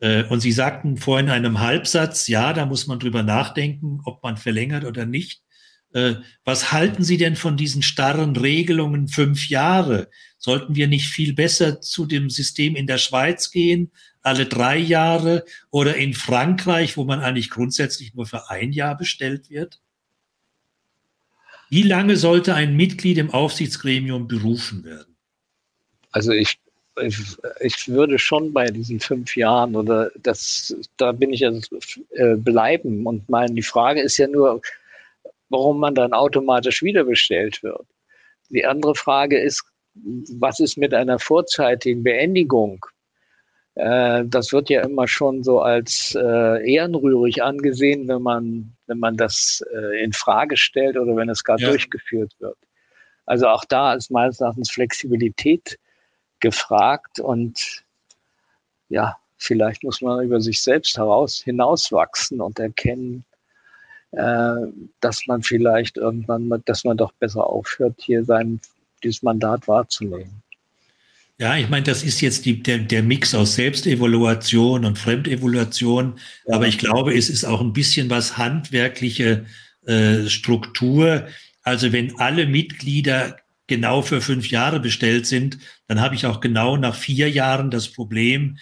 [0.00, 4.22] Äh, und Sie sagten vorhin in einem Halbsatz, ja, da muss man drüber nachdenken, ob
[4.22, 5.43] man verlängert oder nicht.
[5.94, 10.10] Äh, was halten Sie denn von diesen starren Regelungen fünf Jahre?
[10.38, 15.44] Sollten wir nicht viel besser zu dem System in der Schweiz gehen, alle drei Jahre
[15.70, 19.80] oder in Frankreich, wo man eigentlich grundsätzlich nur für ein Jahr bestellt wird?
[21.70, 25.14] Wie lange sollte ein Mitglied im Aufsichtsgremium berufen werden?
[26.10, 26.58] Also ich,
[27.00, 27.18] ich,
[27.60, 31.78] ich würde schon bei diesen fünf Jahren oder das, da bin ich also
[32.10, 34.60] äh, bleiben und meine, die Frage ist ja nur,
[35.54, 37.86] warum man dann automatisch wiederbestellt wird.
[38.50, 42.84] Die andere Frage ist, was ist mit einer vorzeitigen Beendigung?
[43.76, 49.16] Äh, das wird ja immer schon so als äh, ehrenrührig angesehen, wenn man, wenn man
[49.16, 51.68] das äh, in Frage stellt oder wenn es gar ja.
[51.68, 52.58] durchgeführt wird.
[53.26, 55.78] Also auch da ist meines Erachtens Flexibilität
[56.40, 57.84] gefragt und
[58.88, 63.24] ja, vielleicht muss man über sich selbst heraus hinauswachsen und erkennen,
[64.14, 68.60] dass man vielleicht irgendwann, dass man doch besser aufhört, hier sein,
[69.02, 70.42] dieses Mandat wahrzunehmen.
[71.36, 76.14] Ja, ich meine, das ist jetzt die, der, der Mix aus Selbstevaluation und Fremdevaluation.
[76.46, 76.54] Ja.
[76.54, 79.44] Aber ich glaube, es ist auch ein bisschen was handwerkliche
[79.84, 81.26] äh, Struktur.
[81.62, 83.36] Also wenn alle Mitglieder
[83.66, 85.58] genau für fünf Jahre bestellt sind,
[85.88, 88.58] dann habe ich auch genau nach vier Jahren das Problem,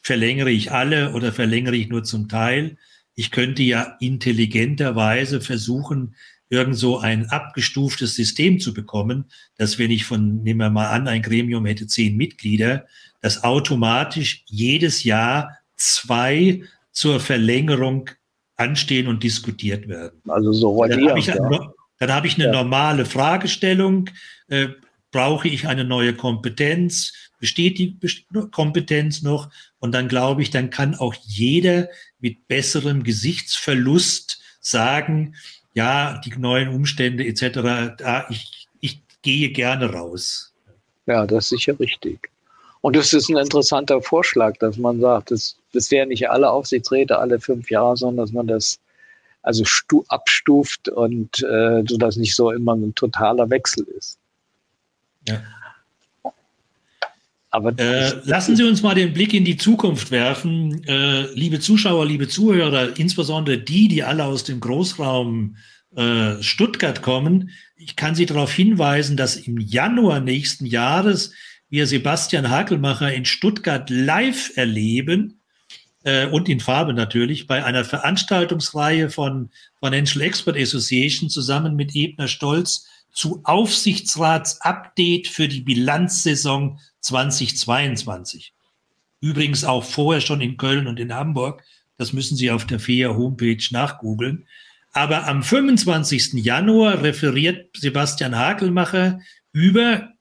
[0.00, 2.76] verlängere ich alle oder verlängere ich nur zum Teil.
[3.14, 6.14] Ich könnte ja intelligenterweise versuchen,
[6.50, 11.08] irgend so ein abgestuftes System zu bekommen, dass wenn ich von, nehmen wir mal an,
[11.08, 12.86] ein Gremium hätte zehn Mitglieder,
[13.20, 16.62] dass automatisch jedes Jahr zwei
[16.92, 18.10] zur Verlängerung
[18.56, 20.20] anstehen und diskutiert werden.
[20.28, 21.36] Also so dann habe ich, ja.
[22.00, 22.52] hab ich eine ja.
[22.52, 24.10] normale Fragestellung.
[24.48, 24.68] Äh,
[25.14, 27.12] brauche ich eine neue Kompetenz?
[27.38, 27.96] Besteht die
[28.50, 29.48] Kompetenz noch?
[29.78, 31.88] Und dann glaube ich, dann kann auch jeder
[32.18, 35.36] mit besserem Gesichtsverlust sagen,
[35.72, 40.52] ja, die neuen Umstände etc., da ich, ich gehe gerne raus.
[41.06, 42.30] Ja, das ist sicher richtig.
[42.80, 47.18] Und es ist ein interessanter Vorschlag, dass man sagt, das, das wären nicht alle Aufsichtsräte
[47.18, 48.80] alle fünf Jahre, sondern dass man das
[49.42, 54.18] also stu, abstuft und äh, so nicht so immer ein totaler Wechsel ist.
[55.26, 55.42] Ja.
[57.76, 60.82] Äh, lassen Sie uns mal den Blick in die Zukunft werfen.
[60.88, 65.56] Äh, liebe Zuschauer, liebe Zuhörer, insbesondere die, die alle aus dem Großraum
[65.94, 67.50] äh, Stuttgart kommen.
[67.76, 71.32] Ich kann Sie darauf hinweisen, dass im Januar nächsten Jahres
[71.68, 75.40] wir Sebastian Hakelmacher in Stuttgart live erleben
[76.02, 79.50] äh, und in Farbe natürlich bei einer Veranstaltungsreihe von
[79.80, 88.52] Financial Expert Association zusammen mit Ebner Stolz zu Aufsichtsratsupdate für die Bilanzsaison 2022.
[89.20, 91.62] Übrigens auch vorher schon in Köln und in Hamburg.
[91.96, 94.46] Das müssen Sie auf der FEA Homepage nachgoogeln.
[94.92, 96.34] Aber am 25.
[96.34, 99.20] Januar referiert Sebastian Hakelmacher
[99.52, 100.12] über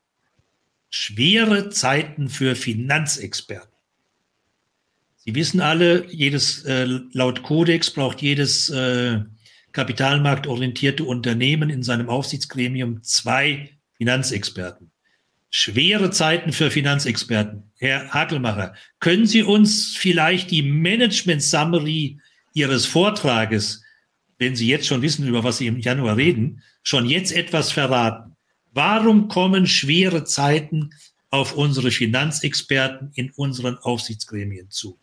[0.89, 3.73] schwere Zeiten für Finanzexperten.
[5.17, 9.21] Sie wissen alle, jedes äh, laut Kodex braucht jedes äh,
[9.73, 14.91] kapitalmarktorientierte Unternehmen in seinem Aufsichtsgremium zwei Finanzexperten.
[15.49, 17.71] Schwere Zeiten für Finanzexperten.
[17.77, 22.19] Herr Hakelmacher, können Sie uns vielleicht die Management Summary
[22.53, 23.83] Ihres Vortrages,
[24.37, 28.35] wenn Sie jetzt schon wissen, über was Sie im Januar reden, schon jetzt etwas verraten.
[28.71, 30.91] Warum kommen schwere Zeiten
[31.29, 34.99] auf unsere Finanzexperten in unseren Aufsichtsgremien zu?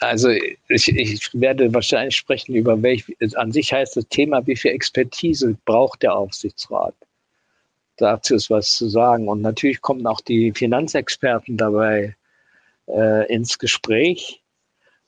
[0.00, 3.04] Also ich, ich, werde wahrscheinlich sprechen über welch,
[3.36, 6.94] an sich heißt das Thema, wie viel Expertise braucht der Aufsichtsrat.
[7.98, 9.28] Dazu ist was zu sagen.
[9.28, 12.16] Und natürlich kommen auch die Finanzexperten dabei
[12.88, 14.42] äh, ins Gespräch.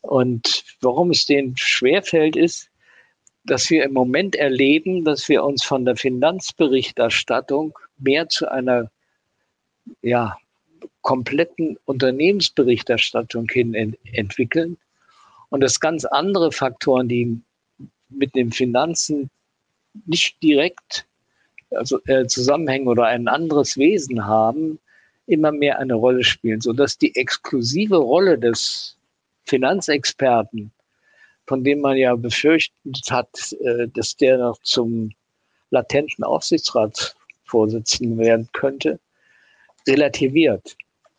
[0.02, 2.68] Und warum es denen schwerfällt, ist,
[3.44, 8.90] dass wir im Moment erleben, dass wir uns von der Finanzberichterstattung mehr zu einer
[10.02, 10.36] ja,
[11.02, 14.78] kompletten Unternehmensberichterstattung hin ent entwickeln.
[15.50, 17.40] Und dass ganz andere Faktoren, die
[18.08, 19.30] mit den Finanzen
[20.06, 21.06] nicht direkt
[21.70, 24.78] also, äh, zusammenhängen oder ein anderes Wesen haben,
[25.26, 28.96] immer mehr eine Rolle spielen, sodass die exklusive Rolle des
[29.44, 30.72] Finanzexperten,
[31.46, 35.10] von dem man ja befürchtet hat, äh, dass der noch zum
[35.70, 39.00] latenten Aufsichtsratsvorsitzenden werden könnte,
[39.86, 40.76] relativiert.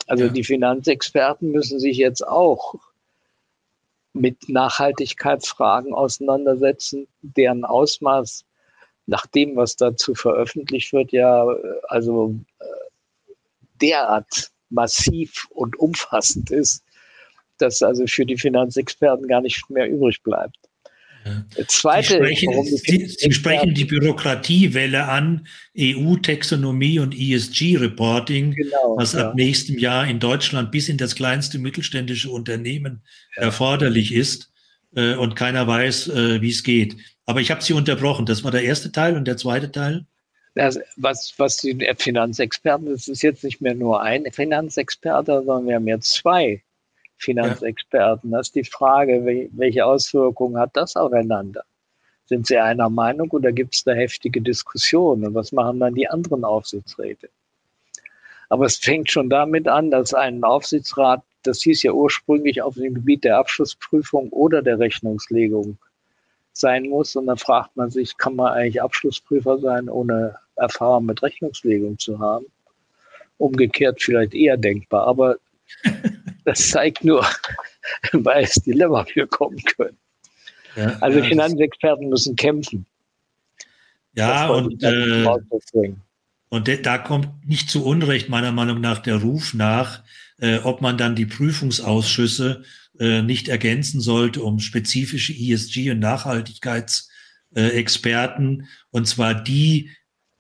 [0.08, 0.30] Also ja.
[0.30, 2.76] die Finanzexperten müssen sich jetzt auch
[4.14, 8.46] mit Nachhaltigkeitsfragen auseinandersetzen, deren Ausmaß
[9.06, 11.46] nach dem, was dazu veröffentlicht wird, ja
[11.88, 13.34] also äh,
[13.82, 16.84] derart massiv und umfassend ist,
[17.58, 20.58] dass also für die Finanzexperten gar nicht mehr übrig bleibt.
[21.68, 25.48] Zweite, Sie sprechen, Sie, Sie sprechen die Bürokratiewelle an,
[25.78, 29.30] EU-Taxonomie und ESG-Reporting, genau, was ja.
[29.30, 33.04] ab nächstem Jahr in Deutschland bis in das kleinste mittelständische Unternehmen
[33.38, 33.44] ja.
[33.44, 34.52] erforderlich ist
[34.96, 36.98] äh, und keiner weiß, äh, wie es geht.
[37.26, 38.26] Aber ich habe Sie unterbrochen.
[38.26, 40.06] Das war der erste Teil und der zweite Teil?
[40.56, 45.76] Das, was, was die Finanzexperten, das ist jetzt nicht mehr nur ein Finanzexperte, sondern wir
[45.76, 46.62] haben jetzt zwei
[47.18, 48.32] Finanzexperten.
[48.32, 51.64] Das ist die Frage, welche Auswirkungen hat das aufeinander?
[52.26, 55.28] Sind sie einer Meinung oder gibt es da heftige Diskussionen?
[55.28, 57.30] Und was machen dann die anderen Aufsichtsräte?
[58.50, 62.94] Aber es fängt schon damit an, dass ein Aufsichtsrat, das hieß ja ursprünglich auf dem
[62.94, 65.78] Gebiet der Abschlussprüfung oder der Rechnungslegung
[66.54, 67.16] sein muss.
[67.16, 72.20] Und dann fragt man sich, kann man eigentlich Abschlussprüfer sein, ohne Erfahrung mit Rechnungslegung zu
[72.20, 72.46] haben?
[73.38, 75.08] Umgekehrt vielleicht eher denkbar.
[75.08, 75.38] Aber
[76.46, 77.26] das zeigt nur,
[78.12, 79.98] welches Dilemma wir kommen können.
[80.76, 82.88] Ja, also ja, Finanzexperten müssen kämpfen.
[84.16, 85.26] Ja, und, äh,
[86.50, 90.04] und da kommt nicht zu Unrecht meiner Meinung nach der Ruf nach,
[90.40, 92.64] äh, ob man dann die Prüfungsausschüsse
[93.00, 99.90] äh, nicht ergänzen sollte um spezifische ESG- und Nachhaltigkeitsexperten, und zwar die,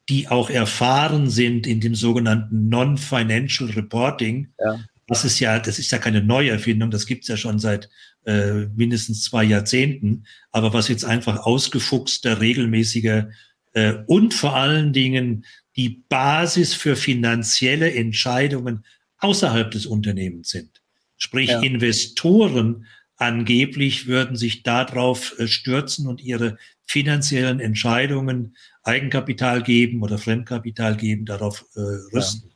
[0.10, 4.80] die auch erfahren sind in dem sogenannten Non-Financial Reporting, ja.
[5.14, 7.90] Das ist ja, das ist ja keine Neuerfindung, das gibt's ja schon seit
[8.26, 10.26] äh, mindestens zwei Jahrzehnten.
[10.52, 13.30] Aber was jetzt einfach ausgefuchster, regelmäßiger
[13.74, 15.46] äh, und vor allen Dingen
[15.76, 18.86] die Basis für finanzielle Entscheidungen
[19.18, 20.82] außerhalb des Unternehmens sind.
[21.18, 21.62] Sprich, ja.
[21.62, 22.86] Investoren
[23.16, 31.26] angeblich würden sich darauf äh, stürzen und ihre finanziellen Entscheidungen Eigenkapital geben oder Fremdkapital geben,
[31.26, 31.80] darauf äh,
[32.14, 32.50] rüsten.
[32.50, 32.53] Ja.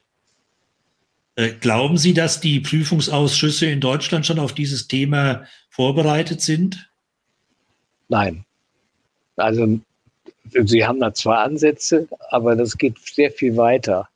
[1.38, 6.90] Äh, glauben Sie, dass die Prüfungsausschüsse in Deutschland schon auf dieses Thema vorbereitet sind?
[8.10, 8.44] Nein.
[9.36, 9.80] Also
[10.64, 14.10] Sie haben da zwei Ansätze, aber das geht sehr viel weiter.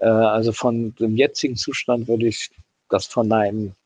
[0.00, 2.50] Äh, also von dem jetzigen Zustand würde ich
[2.88, 3.76] das verneinen.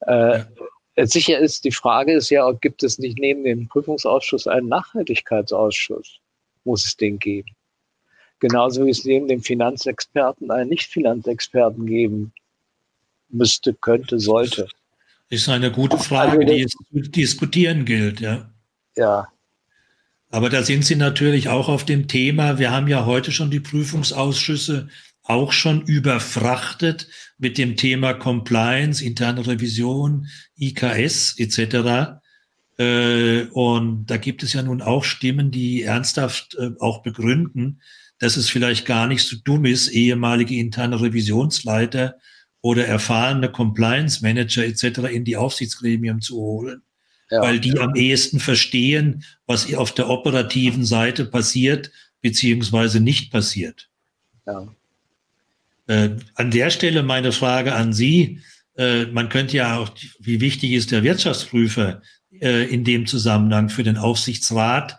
[0.00, 1.06] Äh, ja.
[1.06, 6.18] Sicher ist, die Frage ist ja, gibt es nicht neben dem Prüfungsausschuss einen Nachhaltigkeitsausschuss?
[6.64, 7.50] Muss es den geben?
[8.40, 12.32] Genauso wie es neben dem Finanzexperten einen Nicht-Finanzexperten geben
[13.28, 14.68] müsste, könnte, sollte.
[15.28, 18.50] Ist eine gute Frage, also, die es zu diskutieren gilt, ja.
[18.96, 19.28] Ja.
[20.30, 22.58] Aber da sind Sie natürlich auch auf dem Thema.
[22.58, 24.88] Wir haben ja heute schon die Prüfungsausschüsse
[25.22, 30.26] auch schon überfrachtet mit dem Thema Compliance, interne Revision,
[30.58, 32.20] IKS etc.
[32.78, 37.80] Äh, und da gibt es ja nun auch Stimmen, die ernsthaft äh, auch begründen,
[38.18, 42.16] dass es vielleicht gar nicht so dumm ist, ehemalige interne Revisionsleiter
[42.60, 45.10] oder erfahrene Compliance Manager etc.
[45.12, 46.82] in die Aufsichtsgremien zu holen,
[47.30, 47.82] ja, weil die ja.
[47.82, 51.90] am ehesten verstehen, was auf der operativen Seite passiert
[52.20, 53.88] beziehungsweise nicht passiert.
[54.46, 54.66] Ja.
[55.86, 58.40] Äh, an der Stelle meine Frage an Sie.
[58.76, 62.02] Äh, man könnte ja auch, wie wichtig ist der Wirtschaftsprüfer
[62.40, 64.98] äh, in dem Zusammenhang für den Aufsichtsrat?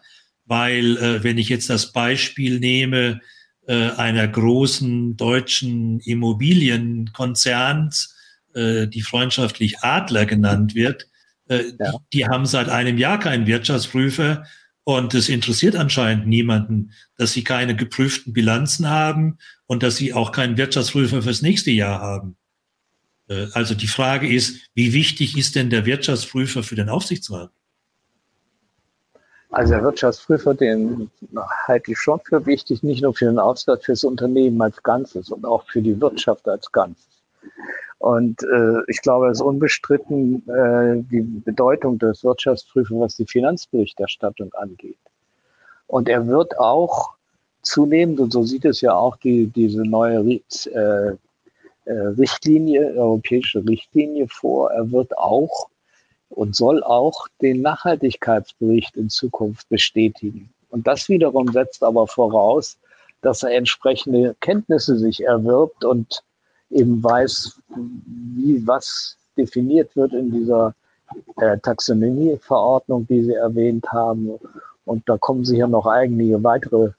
[0.50, 3.22] Weil äh, wenn ich jetzt das Beispiel nehme
[3.68, 8.14] äh, einer großen deutschen Immobilienkonzerns,
[8.54, 11.08] äh, die freundschaftlich Adler genannt wird,
[11.50, 11.92] Äh, ja.
[11.92, 14.46] die, die haben seit einem Jahr keinen Wirtschaftsprüfer
[14.84, 20.32] und es interessiert anscheinend niemanden, dass sie keine geprüften Bilanzen haben und dass sie auch
[20.32, 22.38] keinen Wirtschaftsprüfer fürs nächste Jahr haben.
[23.30, 27.52] Äh, also die Frage ist, wie wichtig ist denn der Wirtschaftsprüfer für den Aufsichtsrat?
[29.52, 31.10] Also der Wirtschaftsprüfer, den
[31.68, 35.32] halte ich schon für wichtig, nicht nur für den Aufsichtsrat, für das Unternehmen als Ganzes
[35.32, 37.08] und auch für die Wirtschaft als Ganzes.
[37.98, 44.54] Und äh, ich glaube, es ist unbestritten äh, die Bedeutung des Wirtschaftsprüfers, was die Finanzberichterstattung
[44.54, 44.98] angeht.
[45.88, 47.16] Und er wird auch
[47.62, 51.16] zunehmend, und so sieht es ja auch die, diese neue äh,
[51.86, 54.72] äh, Richtlinie, europäische Richtlinie vor.
[54.72, 55.70] Er wird auch
[56.30, 60.50] und soll auch den Nachhaltigkeitsbericht in Zukunft bestätigen.
[60.70, 62.78] Und das wiederum setzt aber voraus,
[63.22, 66.24] dass er entsprechende Kenntnisse sich erwirbt und
[66.70, 67.60] eben weiß,
[68.36, 70.76] wie was definiert wird in dieser
[71.38, 74.32] äh, Taxonomieverordnung, die Sie erwähnt haben.
[74.86, 76.92] Und da kommen sicher noch einige weitere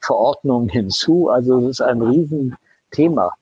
[0.00, 1.28] Verordnungen hinzu.
[1.28, 3.32] Also es ist ein Riesenthema.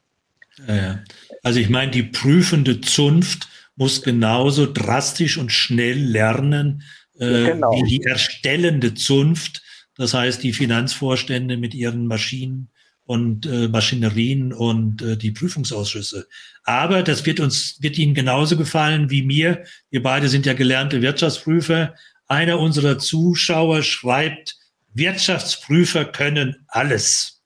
[1.43, 3.49] Also ich meine, die prüfende Zunft
[3.81, 6.83] muss genauso drastisch und schnell lernen
[7.19, 7.73] äh, genau.
[7.73, 9.63] wie die erstellende Zunft.
[9.97, 12.69] Das heißt, die Finanzvorstände mit ihren Maschinen
[13.07, 16.29] und äh, Maschinerien und äh, die Prüfungsausschüsse.
[16.65, 19.65] Aber das wird uns, wird Ihnen genauso gefallen wie mir.
[19.89, 21.95] Wir beide sind ja gelernte Wirtschaftsprüfer.
[22.29, 24.57] Einer unserer Zuschauer schreibt,
[24.93, 27.41] Wirtschaftsprüfer können alles.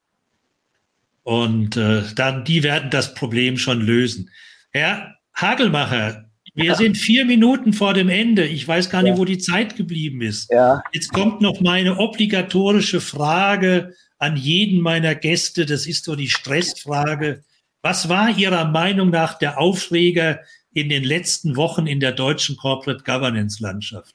[1.22, 4.30] Und äh, dann, die werden das Problem schon lösen.
[4.72, 6.24] Herr Hagelmacher,
[6.54, 6.74] wir ja.
[6.76, 8.46] sind vier Minuten vor dem Ende.
[8.46, 9.18] Ich weiß gar nicht, ja.
[9.18, 10.50] wo die Zeit geblieben ist.
[10.50, 10.82] Ja.
[10.92, 15.66] Jetzt kommt noch meine obligatorische Frage an jeden meiner Gäste.
[15.66, 17.42] Das ist so die Stressfrage.
[17.82, 20.40] Was war Ihrer Meinung nach der Aufreger
[20.72, 24.14] in den letzten Wochen in der deutschen Corporate Governance Landschaft?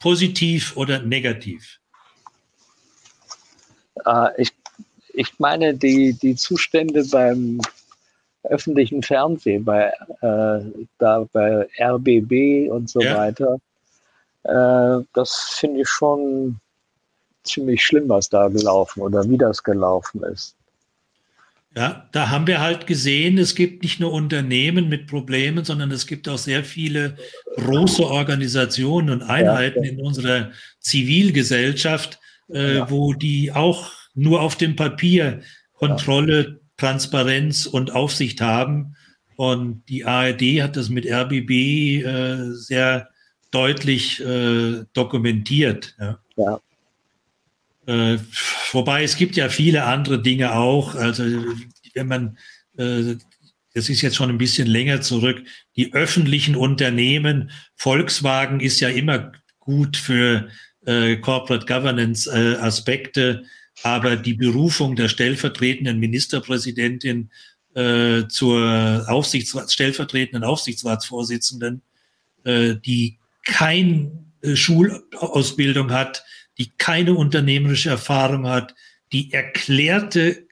[0.00, 1.80] Positiv oder negativ?
[4.06, 4.52] Uh, ich
[5.14, 7.60] ich meine, die, die Zustände beim
[8.44, 13.16] öffentlichen Fernsehen, bei, äh, da bei RBB und so ja.
[13.16, 13.58] weiter,
[14.44, 16.60] äh, das finde ich schon
[17.42, 20.56] ziemlich schlimm, was da gelaufen oder wie das gelaufen ist.
[21.76, 26.06] Ja, da haben wir halt gesehen, es gibt nicht nur Unternehmen mit Problemen, sondern es
[26.06, 27.16] gibt auch sehr viele
[27.56, 35.40] große Organisationen und Einheiten in unserer Zivilgesellschaft, äh, wo die auch nur auf dem Papier
[35.72, 38.96] Kontrolle, Transparenz und Aufsicht haben.
[39.36, 41.50] Und die ARD hat das mit RBB
[42.04, 43.08] äh, sehr
[43.50, 45.96] deutlich äh, dokumentiert.
[45.98, 46.18] Ja.
[46.36, 46.60] ja.
[47.86, 48.18] Äh,
[48.72, 50.94] wobei es gibt ja viele andere Dinge auch.
[50.94, 51.24] Also
[51.94, 52.38] wenn man,
[52.76, 53.16] äh,
[53.74, 55.42] das ist jetzt schon ein bisschen länger zurück,
[55.76, 60.48] die öffentlichen Unternehmen, Volkswagen ist ja immer gut für
[60.86, 63.44] äh, Corporate Governance äh, Aspekte
[63.82, 67.30] aber die Berufung der stellvertretenden Ministerpräsidentin
[67.74, 71.82] äh, zur Aufsichtsrat, stellvertretenden Aufsichtsratsvorsitzenden,
[72.44, 74.12] äh, die keine
[74.42, 76.24] äh, Schulausbildung hat,
[76.58, 78.74] die keine unternehmerische Erfahrung hat,
[79.12, 80.46] die erklärte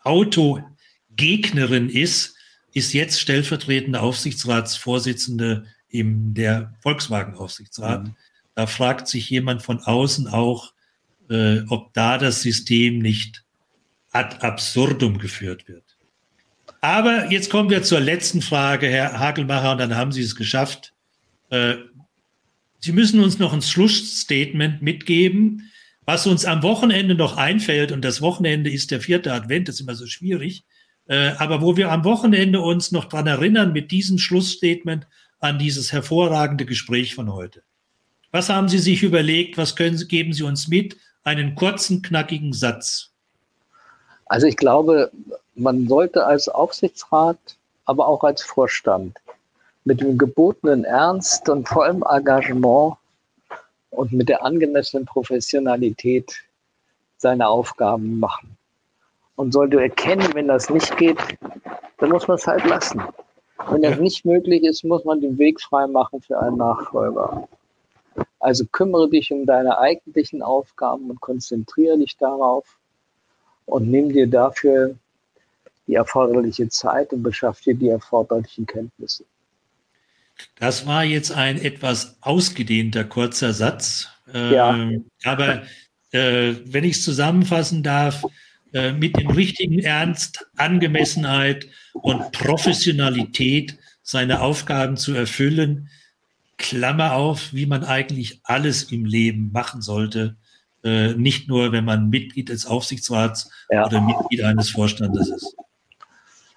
[0.00, 2.34] Autogegnerin ist,
[2.72, 8.04] ist jetzt stellvertretende Aufsichtsratsvorsitzende im der Volkswagen-Aufsichtsrat.
[8.04, 8.16] Mhm.
[8.54, 10.73] Da fragt sich jemand von außen auch,
[11.30, 13.44] äh, ob da das System nicht
[14.12, 15.84] ad absurdum geführt wird.
[16.80, 20.92] Aber jetzt kommen wir zur letzten Frage, Herr Hagelmacher, und dann haben Sie es geschafft.
[21.50, 21.76] Äh,
[22.78, 25.70] Sie müssen uns noch ein Schlussstatement mitgeben,
[26.04, 27.92] was uns am Wochenende noch einfällt.
[27.92, 30.64] Und das Wochenende ist der vierte Advent, das ist immer so schwierig.
[31.06, 35.06] Äh, aber wo wir am Wochenende uns noch dran erinnern mit diesem Schlussstatement
[35.40, 37.62] an dieses hervorragende Gespräch von heute.
[38.30, 39.56] Was haben Sie sich überlegt?
[39.56, 40.96] Was können, geben Sie uns mit?
[41.24, 43.10] Einen kurzen, knackigen Satz?
[44.26, 45.10] Also ich glaube,
[45.54, 47.38] man sollte als Aufsichtsrat,
[47.84, 49.18] aber auch als Vorstand
[49.84, 52.96] mit dem gebotenen Ernst und vor allem Engagement
[53.90, 56.42] und mit der angemessenen Professionalität
[57.18, 58.56] seine Aufgaben machen.
[59.36, 61.18] Und sollte erkennen, wenn das nicht geht,
[61.98, 63.02] dann muss man es halt lassen.
[63.70, 67.48] Wenn das nicht möglich ist, muss man den Weg frei machen für einen Nachfolger.
[68.44, 72.76] Also kümmere dich um deine eigentlichen Aufgaben und konzentriere dich darauf
[73.64, 74.96] und nimm dir dafür
[75.86, 79.24] die erforderliche Zeit und beschaff dir die erforderlichen Kenntnisse.
[80.56, 84.10] Das war jetzt ein etwas ausgedehnter kurzer Satz.
[84.30, 84.76] Ja.
[84.76, 85.62] Äh, aber
[86.10, 88.24] äh, wenn ich es zusammenfassen darf,
[88.74, 95.88] äh, mit dem richtigen Ernst, Angemessenheit und Professionalität seine Aufgaben zu erfüllen,
[96.58, 100.36] Klammer auf, wie man eigentlich alles im Leben machen sollte.
[100.82, 103.86] Äh, nicht nur, wenn man Mitglied des Aufsichtsrats ja.
[103.86, 105.56] oder Mitglied eines Vorstandes ist.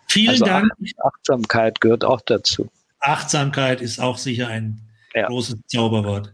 [0.10, 0.72] Vielen also Dank.
[1.04, 2.70] Achtsamkeit gehört auch dazu.
[3.00, 4.82] Achtsamkeit ist auch sicher ein
[5.14, 5.28] ja.
[5.28, 6.34] großes Zauberwort.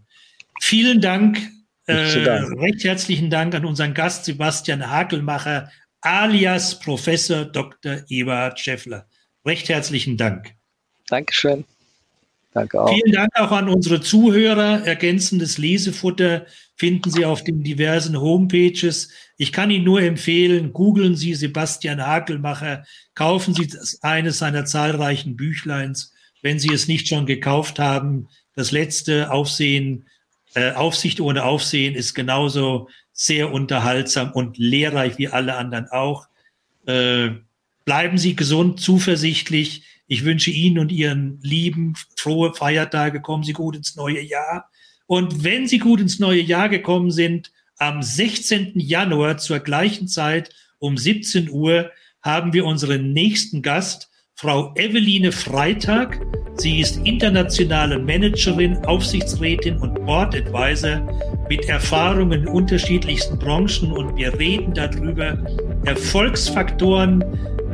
[0.61, 1.39] Vielen Dank,
[1.85, 5.69] äh, recht herzlichen Dank an unseren Gast Sebastian Hakelmacher,
[6.01, 8.03] alias Professor Dr.
[8.07, 9.07] Eberhard Schäffler.
[9.45, 10.55] Recht herzlichen Dank.
[11.09, 11.65] Dankeschön.
[12.53, 12.93] Danke auch.
[12.93, 14.85] Vielen Dank auch an unsere Zuhörer.
[14.85, 16.45] Ergänzendes Lesefutter
[16.75, 19.09] finden Sie auf den diversen Homepages.
[19.37, 22.83] Ich kann Ihnen nur empfehlen, googeln Sie Sebastian Hakelmacher,
[23.15, 23.69] kaufen Sie
[24.01, 28.27] eines seiner zahlreichen Büchleins, wenn Sie es nicht schon gekauft haben.
[28.55, 30.05] Das letzte Aufsehen,
[30.53, 36.27] äh, Aufsicht ohne Aufsehen ist genauso sehr unterhaltsam und lehrreich wie alle anderen auch.
[36.85, 37.31] Äh,
[37.85, 39.83] bleiben Sie gesund, zuversichtlich.
[40.07, 43.21] Ich wünsche Ihnen und Ihren Lieben frohe Feiertage.
[43.21, 44.69] Kommen Sie gut ins neue Jahr.
[45.07, 48.73] Und wenn Sie gut ins neue Jahr gekommen sind, am 16.
[48.75, 50.49] Januar zur gleichen Zeit
[50.79, 51.91] um 17 Uhr
[52.21, 56.19] haben wir unseren nächsten Gast, Frau Eveline Freitag.
[56.55, 61.01] Sie ist internationale Managerin, Aufsichtsrätin und Board Advisor
[61.49, 65.37] mit Erfahrung in unterschiedlichsten Branchen und wir reden darüber
[65.85, 67.23] Erfolgsfaktoren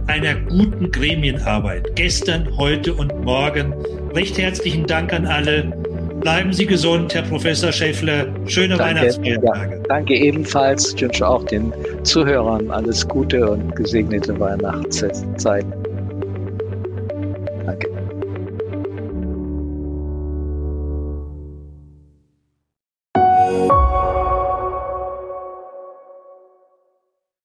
[0.10, 1.96] einer guten Gremienarbeit.
[1.96, 3.74] Gestern, heute und morgen.
[4.16, 5.72] Recht herzlichen Dank an alle.
[6.20, 8.26] Bleiben Sie gesund, Herr Professor Schäffler.
[8.48, 9.76] Schöne danke, Weihnachtsfeiertage.
[9.76, 10.94] Ja, danke ebenfalls.
[10.96, 11.72] Ich wünsche auch den
[12.04, 15.36] Zuhörern alles Gute und gesegnete Weihnachtszeiten.
[17.66, 17.90] Danke.